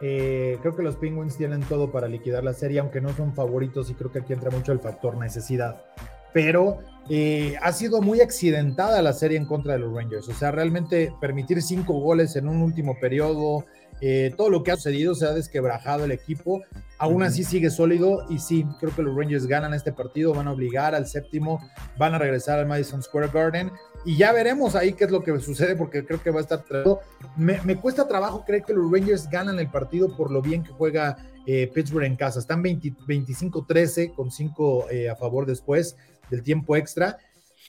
[0.00, 3.90] eh, creo que los Penguins tienen todo para liquidar la serie, aunque no son favoritos
[3.90, 5.84] y creo que aquí entra mucho el factor necesidad.
[6.32, 6.78] Pero
[7.08, 10.28] eh, ha sido muy accidentada la serie en contra de los Rangers.
[10.28, 13.66] O sea, realmente permitir cinco goles en un último periodo,
[14.00, 16.62] eh, todo lo que ha sucedido se ha desquebrajado el equipo.
[16.98, 20.52] Aún así sigue sólido y sí, creo que los Rangers ganan este partido, van a
[20.52, 21.60] obligar al séptimo,
[21.98, 23.70] van a regresar al Madison Square Garden
[24.04, 26.64] y ya veremos ahí qué es lo que sucede porque creo que va a estar...
[27.36, 30.70] Me, me cuesta trabajo creer que los Rangers ganan el partido por lo bien que
[30.70, 31.16] juega
[31.46, 32.38] eh, Pittsburgh en casa.
[32.38, 35.96] Están 25-13 con 5 eh, a favor después
[36.30, 37.18] del tiempo extra.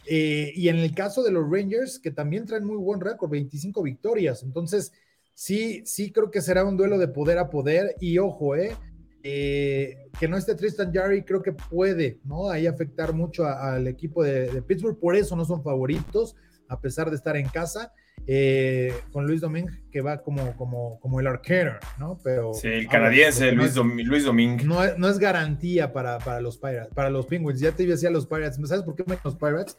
[0.08, 4.44] y en el caso de los Rangers, que también traen muy buen récord, 25 victorias.
[4.44, 4.92] Entonces,
[5.36, 7.96] sí, sí creo que será un duelo de poder a poder.
[8.00, 8.76] Y ojo, eh,
[9.22, 12.50] eh que no esté Tristan Jarry, creo que puede, ¿no?
[12.50, 16.36] Ahí afectar mucho al equipo de, Pittsburgh, por eso no son favoritos,
[16.68, 17.94] a pesar de estar en casa.
[18.28, 22.18] Eh, con Luis Doming, que va como, como, como el arquero, ¿no?
[22.24, 24.66] Pero, sí, el canadiense Luis, Luis Doming.
[24.66, 27.60] No, no, es garantía para, para, los Pirates, para los Penguins.
[27.60, 28.58] Ya te decía los Pirates.
[28.68, 29.78] ¿Sabes por qué me los Pirates?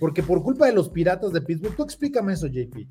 [0.00, 2.88] Porque por culpa de los piratas de Pittsburgh, tú explícame eso, JP.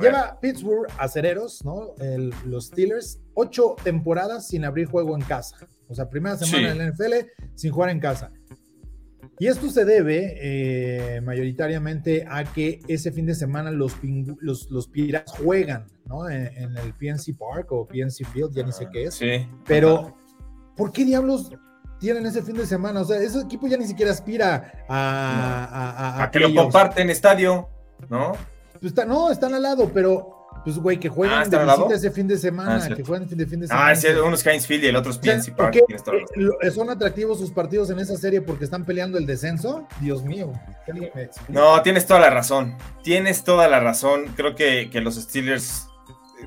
[0.00, 1.94] Lleva Pittsburgh acereros, ¿no?
[2.44, 5.68] los Steelers, ocho temporadas sin abrir juego en casa.
[5.88, 7.14] O sea, primera semana en la NFL
[7.54, 8.30] sin jugar en casa.
[9.40, 13.94] Y esto se debe eh, mayoritariamente a que ese fin de semana los,
[14.40, 16.28] los, los Piratas juegan, ¿no?
[16.28, 19.14] En, el PNC Park o PNC Field, ya ni sé qué es.
[19.14, 19.48] Sí.
[19.64, 20.16] Pero,
[20.76, 21.52] ¿por qué diablos
[22.00, 23.02] tienen ese fin de semana?
[23.02, 26.24] O sea, ese equipo ya ni siquiera aspira a...
[26.24, 27.68] A, que lo comparten estadio,
[28.10, 28.32] ¿no?
[28.80, 32.28] Pues no, están al lado, pero pues güey, que jueguen ah, de visita ese fin
[32.28, 33.88] de semana, ah, que jueguen de fin de semana.
[33.88, 35.76] Ah, sí, uno es Heinz Field y el otro es PNC Park.
[35.76, 39.86] Eh, ¿Son atractivos sus partidos en esa serie porque están peleando el descenso?
[40.00, 40.52] Dios mío.
[41.48, 42.76] No, tienes toda la razón.
[43.02, 44.26] Tienes toda la razón.
[44.36, 45.88] Creo que, que los Steelers.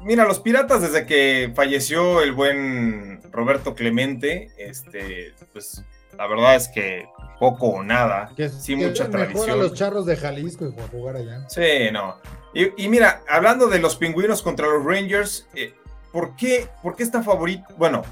[0.04, 5.84] Mira, los Piratas, desde que falleció el buen Roberto Clemente, este, pues
[6.18, 7.06] la verdad es que
[7.42, 8.32] poco o nada.
[8.38, 9.58] Que, sí, mucha tradición.
[9.58, 11.50] los charros de Jalisco y jugar allá.
[11.50, 12.18] Sí, no.
[12.54, 15.74] Y, mira, hablando de los pingüinos contra los Rangers, eh,
[16.12, 17.64] ¿por, qué, ¿por qué está favorito?
[17.80, 18.04] Bueno,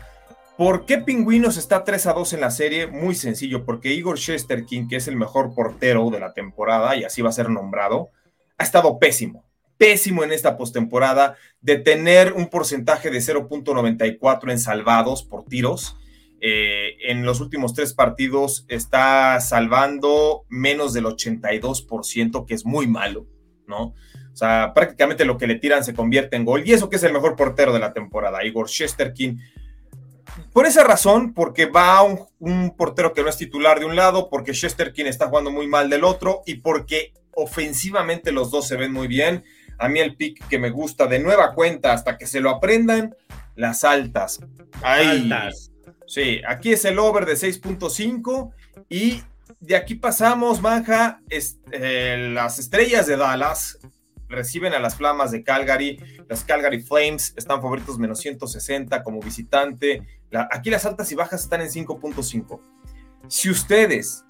[0.58, 2.88] ¿por qué Pingüinos está 3 a 2 en la serie?
[2.88, 7.22] Muy sencillo, porque Igor Shesterkin, que es el mejor portero de la temporada y así
[7.22, 8.10] va a ser nombrado,
[8.58, 9.46] ha estado pésimo.
[9.78, 15.99] Pésimo en esta postemporada de tener un porcentaje de 0.94 en salvados por tiros
[16.42, 23.28] eh, en los últimos tres partidos está salvando menos del 82%, que es muy malo,
[23.68, 23.94] ¿no?
[24.32, 26.64] O sea, prácticamente lo que le tiran se convierte en gol.
[26.66, 29.42] Y eso que es el mejor portero de la temporada, Igor Shesterkin.
[30.54, 34.30] Por esa razón, porque va un, un portero que no es titular de un lado,
[34.30, 38.94] porque Shesterkin está jugando muy mal del otro y porque ofensivamente los dos se ven
[38.94, 39.44] muy bien.
[39.78, 43.16] A mí el pick que me gusta de nueva cuenta hasta que se lo aprendan,
[43.56, 44.40] las altas.
[44.82, 45.69] Altas.
[46.10, 48.52] Sí, aquí es el over de 6.5
[48.90, 49.22] y
[49.60, 53.78] de aquí pasamos, Manja, eh, las estrellas de Dallas
[54.28, 56.00] reciben a las flamas de Calgary.
[56.28, 60.02] Las Calgary Flames están favoritos menos 160 como visitante.
[60.50, 62.60] aquí las altas y bajas están en 5.5.
[63.28, 64.26] Si ustedes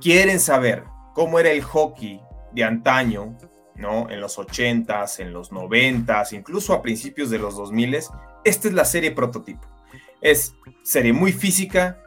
[0.00, 0.82] quieren saber
[1.14, 2.20] cómo era el hockey
[2.50, 3.38] de antaño,
[3.76, 4.10] ¿no?
[4.10, 8.10] En los 80s, en los 90s, incluso a principios de los 2000s,
[8.42, 9.72] esta es la serie prototipo.
[10.22, 12.02] Es serie muy física,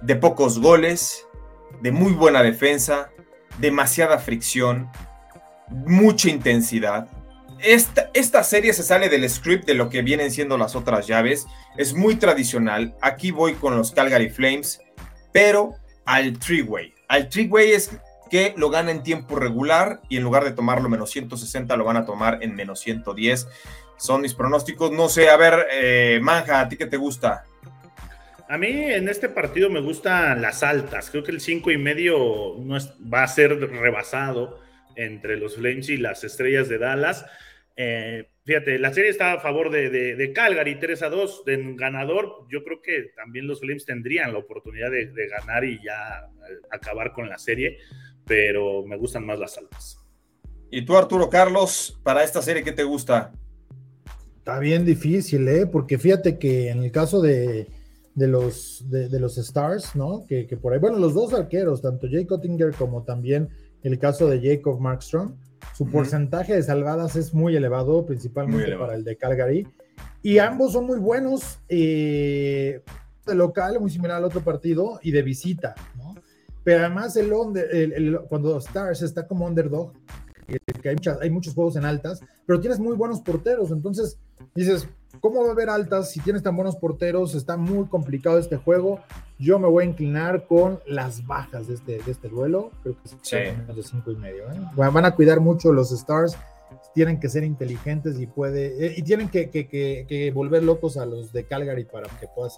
[0.00, 1.26] de pocos goles,
[1.82, 3.10] de muy buena defensa,
[3.58, 4.90] demasiada fricción,
[5.68, 7.08] mucha intensidad.
[7.60, 11.46] Esta, esta, serie se sale del script de lo que vienen siendo las otras llaves.
[11.76, 12.96] Es muy tradicional.
[13.00, 14.80] Aquí voy con los Calgary Flames,
[15.32, 16.94] pero al three-way.
[17.08, 17.90] Al three-way es
[18.28, 21.96] que lo gana en tiempo regular y en lugar de tomarlo menos 160 lo van
[21.96, 23.48] a tomar en menos 110.
[23.96, 24.92] Son mis pronósticos.
[24.92, 27.44] No sé, a ver, eh, Manja, ¿a ti qué te gusta?
[28.48, 31.10] A mí en este partido me gustan las altas.
[31.10, 32.78] Creo que el 5 y medio no
[33.12, 34.60] va a ser rebasado
[34.96, 37.26] entre los Flames y las estrellas de Dallas.
[37.76, 42.46] Eh, fíjate, la serie está a favor de, Calgary, 3 a 2, en ganador.
[42.50, 47.12] Yo creo que también los Flames tendrían la oportunidad de, ganar y ya eh, acabar
[47.12, 47.78] con la serie,
[48.28, 49.98] pero me gustan más las altas.
[50.70, 53.32] ¿Y tú, Arturo Carlos, para esta serie qué te gusta?
[54.36, 55.66] Está bien difícil, ¿eh?
[55.66, 57.68] Porque fíjate que en el caso de,
[58.14, 60.24] los, de, los Stars, ¿no?
[60.26, 63.48] Que, que, por ahí, bueno, los dos arqueros, tanto Jay Cottinger como también
[63.82, 65.36] el caso de Jacob Markstrom,
[65.74, 69.66] su porcentaje de salvadas es muy elevado, principalmente para el de Calgary.
[70.22, 72.82] Y ambos son muy buenos eh,
[73.26, 76.07] de local, muy similar al otro partido, y de visita, ¿no?
[76.68, 79.90] Pero además el, el, cuando Stars está como underdog,
[80.82, 84.18] que hay, hay muchos juegos en altas, pero tienes muy buenos porteros, entonces
[84.54, 84.86] dices,
[85.18, 87.34] ¿cómo va a haber altas si tienes tan buenos porteros?
[87.34, 89.00] Está muy complicado este juego.
[89.38, 92.70] Yo me voy a inclinar con las bajas de este, de este duelo.
[92.82, 93.18] Creo que son
[93.60, 94.42] menos de cinco y medio.
[94.52, 94.60] ¿eh?
[94.76, 96.36] Van a cuidar mucho los Stars.
[96.94, 101.06] Tienen que ser inteligentes y puede eh, y tienen que, que, que, volver locos a
[101.06, 102.50] los de Calgary para que pueda,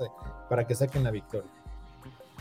[0.49, 1.60] para que saquen la victoria.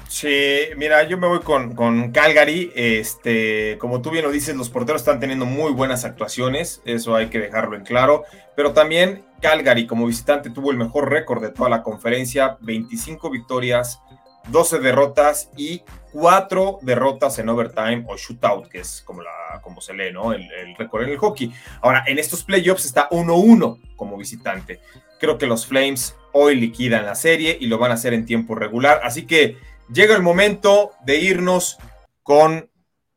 [0.09, 2.71] Sí, mira, yo me voy con, con, Calgary.
[2.75, 7.27] Este, como tú bien lo dices, los porteros están teniendo muy buenas actuaciones, eso hay
[7.27, 8.23] que dejarlo en claro.
[8.55, 14.01] Pero también Calgary, como visitante, tuvo el mejor récord de toda la conferencia: 25 victorias,
[14.47, 19.93] 12 derrotas y 4 derrotas en overtime o shootout, que es como, la, como se
[19.93, 20.33] lee, ¿no?
[20.33, 21.53] El, el récord en el hockey.
[21.81, 24.81] Ahora, en estos playoffs está 1-1 como visitante.
[25.19, 28.55] Creo que los Flames hoy liquidan la serie y lo van a hacer en tiempo
[28.55, 29.01] regular.
[29.03, 31.77] Así que llega el momento de irnos
[32.23, 32.69] con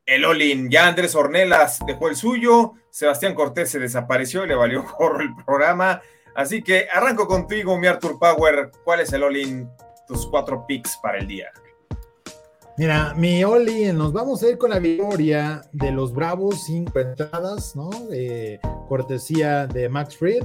[0.05, 0.69] el Olin.
[0.69, 6.01] Ya Andrés Ornelas dejó el suyo, Sebastián Cortés se desapareció, le valió corro el programa.
[6.35, 8.71] Así que arranco contigo, mi Arthur Power.
[8.83, 9.69] ¿Cuál es el Olin?
[10.07, 11.51] Tus cuatro picks para el día.
[12.75, 17.75] Mira, mi Oli, nos vamos a ir con la victoria de los Bravos, cinco entradas,
[17.75, 17.91] ¿no?
[18.09, 18.59] De
[18.89, 20.43] cortesía de Max Fried.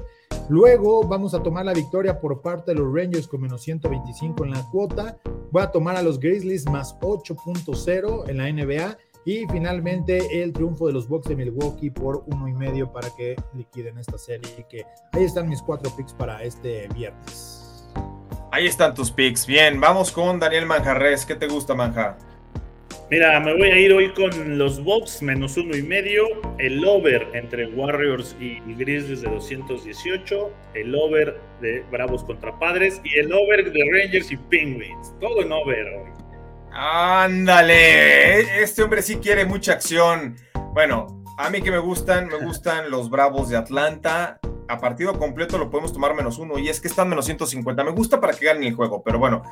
[0.49, 4.51] Luego vamos a tomar la victoria por parte de los Rangers con menos 125 en
[4.53, 5.19] la cuota.
[5.51, 8.97] Voy a tomar a los Grizzlies más 8.0 en la NBA.
[9.25, 13.37] Y finalmente el triunfo de los Bucks de Milwaukee por uno y medio para que
[13.53, 14.67] liquiden esta serie.
[14.71, 17.87] Que ahí están mis cuatro picks para este viernes.
[18.51, 19.47] Ahí están tus picks.
[19.47, 21.27] Bien, vamos con Daniel Manjarres.
[21.27, 22.17] ¿Qué te gusta, Manja?
[23.11, 26.27] Mira, me voy a ir hoy con los Bucks menos uno y medio,
[26.59, 33.19] el over entre Warriors y, Grizzlies de 218, el over de Bravos contra Padres y
[33.19, 35.15] el over de Rangers y Penguins.
[35.23, 36.11] Todo en over hoy.
[36.71, 40.37] Ándale, este hombre sí quiere mucha acción.
[40.75, 44.39] Bueno, a mí que me gustan, me gustan los Bravos de Atlanta.
[44.69, 47.85] A partido completo lo podemos tomar menos uno y es que están menos 150.
[47.85, 49.43] Me gusta para que ganen el juego, pero bueno,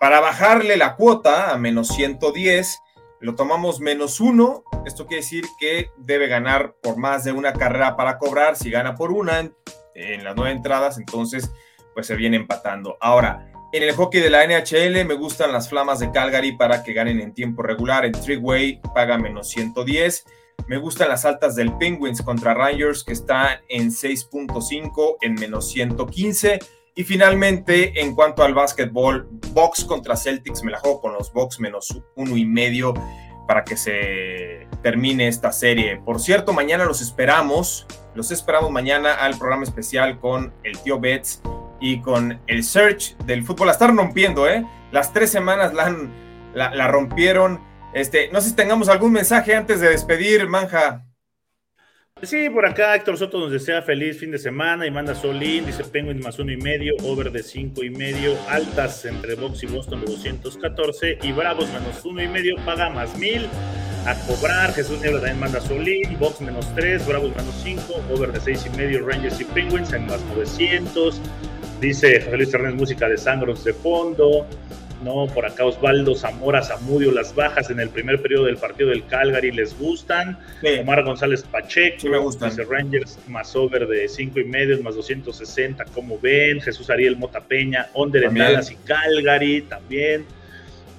[0.00, 2.80] para bajarle la cuota a menos 110
[3.20, 4.64] lo tomamos menos uno.
[4.84, 8.56] Esto quiere decir que debe ganar por más de una carrera para cobrar.
[8.56, 9.50] Si gana por una
[9.94, 11.50] en, las nueve entradas, entonces
[11.94, 12.96] pues se viene empatando.
[13.00, 16.92] Ahora, en el hockey de la NHL me gustan las flamas de Calgary para que
[16.92, 18.04] ganen en tiempo regular.
[18.04, 20.24] En Three-Way paga menos 110.
[20.66, 26.58] Me gustan las altas del Penguins contra Rangers que está en 6.5 en menos 115.
[26.98, 31.60] Y finalmente, en cuanto al básquetbol, Box contra Celtics, me la juego con los Box
[31.60, 32.94] menos uno y medio
[33.46, 36.00] para que se termine esta serie.
[36.02, 41.42] Por cierto, mañana los esperamos, los esperamos mañana al programa especial con el tío Betts
[41.82, 43.66] y con el Search del fútbol.
[43.66, 44.64] La están rompiendo, ¿eh?
[44.90, 45.94] Las tres semanas la,
[46.54, 47.60] la, la rompieron.
[47.92, 51.04] Este, no sé si tengamos algún mensaje antes de despedir, Manja.
[52.22, 55.84] Sí, por acá Héctor Soto nos desea feliz fin de semana y manda Solín, dice
[55.84, 60.00] Penguin más uno y medio, over de cinco y medio, altas entre Box y Boston
[60.00, 63.46] de 214 y Bravos menos uno y medio, paga más mil
[64.06, 64.72] a cobrar.
[64.72, 68.74] Jesús Niebla también manda Solín, Box menos tres, Bravos menos cinco, over de seis y
[68.78, 71.20] medio, Rangers y Penguins en más 900.
[71.82, 74.46] Dice José Luis Hernández, música de Sangros de fondo.
[75.02, 75.26] ¿No?
[75.26, 79.52] Por acá Osvaldo Zamora Zamudio, las bajas en el primer periodo del partido del Calgary
[79.52, 80.38] les gustan.
[80.80, 82.52] Omar González Pacheco, me gustan.
[82.68, 86.60] Rangers más over de 5 y medio, más 260, como ven.
[86.60, 90.24] Jesús Ariel Mota Peña, Onder en Dallas y Calgary también.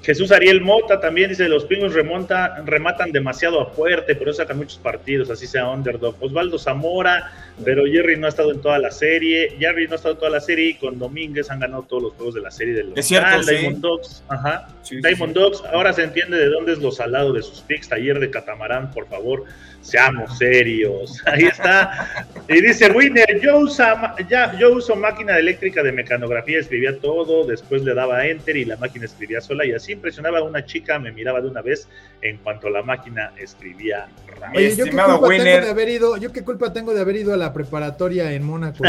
[0.03, 4.77] Jesús Ariel Mota también dice, los pingos remonta, rematan demasiado a fuerte, pero sacan muchos
[4.77, 6.15] partidos, así sea underdog.
[6.21, 7.31] Osvaldo Zamora,
[7.65, 9.55] pero Jerry no ha estado en toda la serie.
[9.59, 12.13] Jerry no ha estado en toda la serie y con Domínguez han ganado todos los
[12.13, 14.23] juegos de la serie de los es cierto, Diamond Dogs.
[14.29, 14.67] Ajá.
[14.89, 17.89] Diamond Dogs, ahora se entiende de dónde es lo salado de sus picks.
[17.89, 19.43] Taller de Catamarán, por favor,
[19.81, 21.21] seamos serios.
[21.25, 22.25] Ahí está.
[22.47, 27.83] Y dice Winner, yo, usa, ya, yo uso máquina eléctrica de mecanografía, escribía todo, después
[27.83, 31.11] le daba enter y la máquina escribía sola y así impresionaba a una chica, me
[31.11, 31.87] miraba de una vez
[32.21, 34.07] en cuanto la máquina escribía.
[34.53, 37.33] Oye, ¿yo qué, culpa tengo de haber ido, ¿yo qué culpa tengo de haber ido
[37.33, 38.83] a la preparatoria en Mónaco?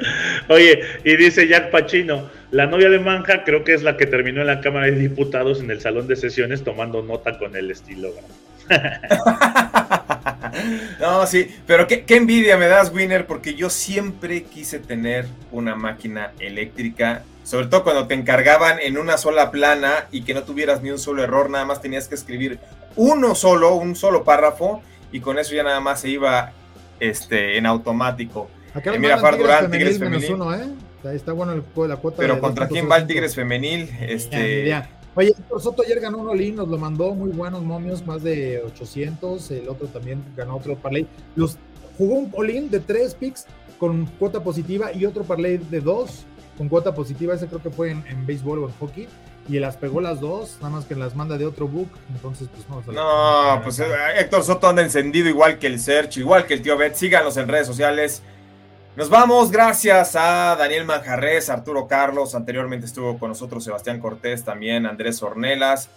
[0.48, 4.40] Oye, y dice Jack Pachino, la novia de Manja creo que es la que terminó
[4.40, 8.28] en la Cámara de Diputados en el salón de sesiones tomando nota con el estilógrafo.
[11.00, 15.74] no, sí, pero qué, qué, envidia me das, Winner, porque yo siempre quise tener una
[15.74, 20.82] máquina eléctrica, sobre todo cuando te encargaban en una sola plana y que no tuvieras
[20.82, 22.58] ni un solo error, nada más tenías que escribir
[22.96, 26.52] uno solo, un solo párrafo, y con eso ya nada más se iba
[27.00, 28.48] este, en automático.
[28.72, 30.34] Acá eh, mira, Far Durán, Tigres Femenil.
[30.34, 30.64] Uno, ¿eh?
[31.12, 32.16] Está bueno el la cuota.
[32.16, 34.66] Pero contra quién va el Tigres Femenil, este...
[34.66, 38.62] Ya, Oye, Soto ayer ganó un Olin, nos lo mandó muy buenos momios, más de
[38.66, 39.50] 800.
[39.52, 41.06] El otro también ganó otro parlay.
[41.36, 41.56] Los,
[41.96, 43.46] jugó un Olin de tres picks
[43.78, 46.24] con cuota positiva y otro parlay de dos
[46.58, 47.34] con cuota positiva.
[47.34, 49.08] Ese creo que fue en, en béisbol o en hockey.
[49.48, 51.90] Y las pegó las dos, nada más que las manda de otro book.
[52.12, 52.92] Entonces, pues no.
[52.92, 53.86] No, pues eh,
[54.18, 56.94] Héctor Soto anda encendido igual que el Search, igual que el tío Bet.
[56.94, 58.22] Síganos en redes sociales.
[58.96, 64.86] Nos vamos, gracias a Daniel Manjarres, Arturo Carlos, anteriormente estuvo con nosotros Sebastián Cortés, también
[64.86, 65.88] Andrés Ornelas.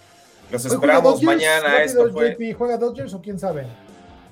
[0.51, 1.83] Los esperamos mañana.
[1.83, 2.35] Esto fue...
[2.57, 3.67] ¿Juega Dodgers o quién sabe?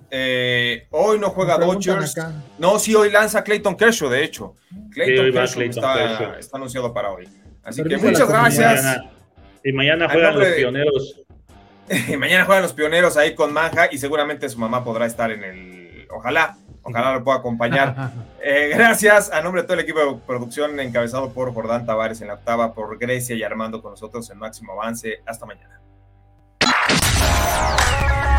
[0.10, 2.16] Eh, hoy no juega Dodgers.
[2.58, 4.56] No, sí, hoy lanza Clayton Kershaw, de hecho.
[4.92, 7.30] Clayton, Kershaw, está, está, anunciado para hoy.
[7.64, 9.00] Así que muchas gracias.
[9.64, 11.22] Y mañana juegan los pioneros.
[12.08, 15.44] y mañana juegan los pioneros ahí con Manja y seguramente su mamá podrá estar en
[15.44, 16.08] el.
[16.10, 18.12] Ojalá Ojalá lo pueda acompañar.
[18.48, 22.28] Eh, gracias a nombre de todo el equipo de producción encabezado por Jordán Tavares en
[22.28, 25.24] la octava, por Grecia y Armando con nosotros en Máximo Avance.
[25.26, 25.82] Hasta mañana.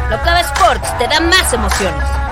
[0.09, 2.26] Locava Sports te da más emociones.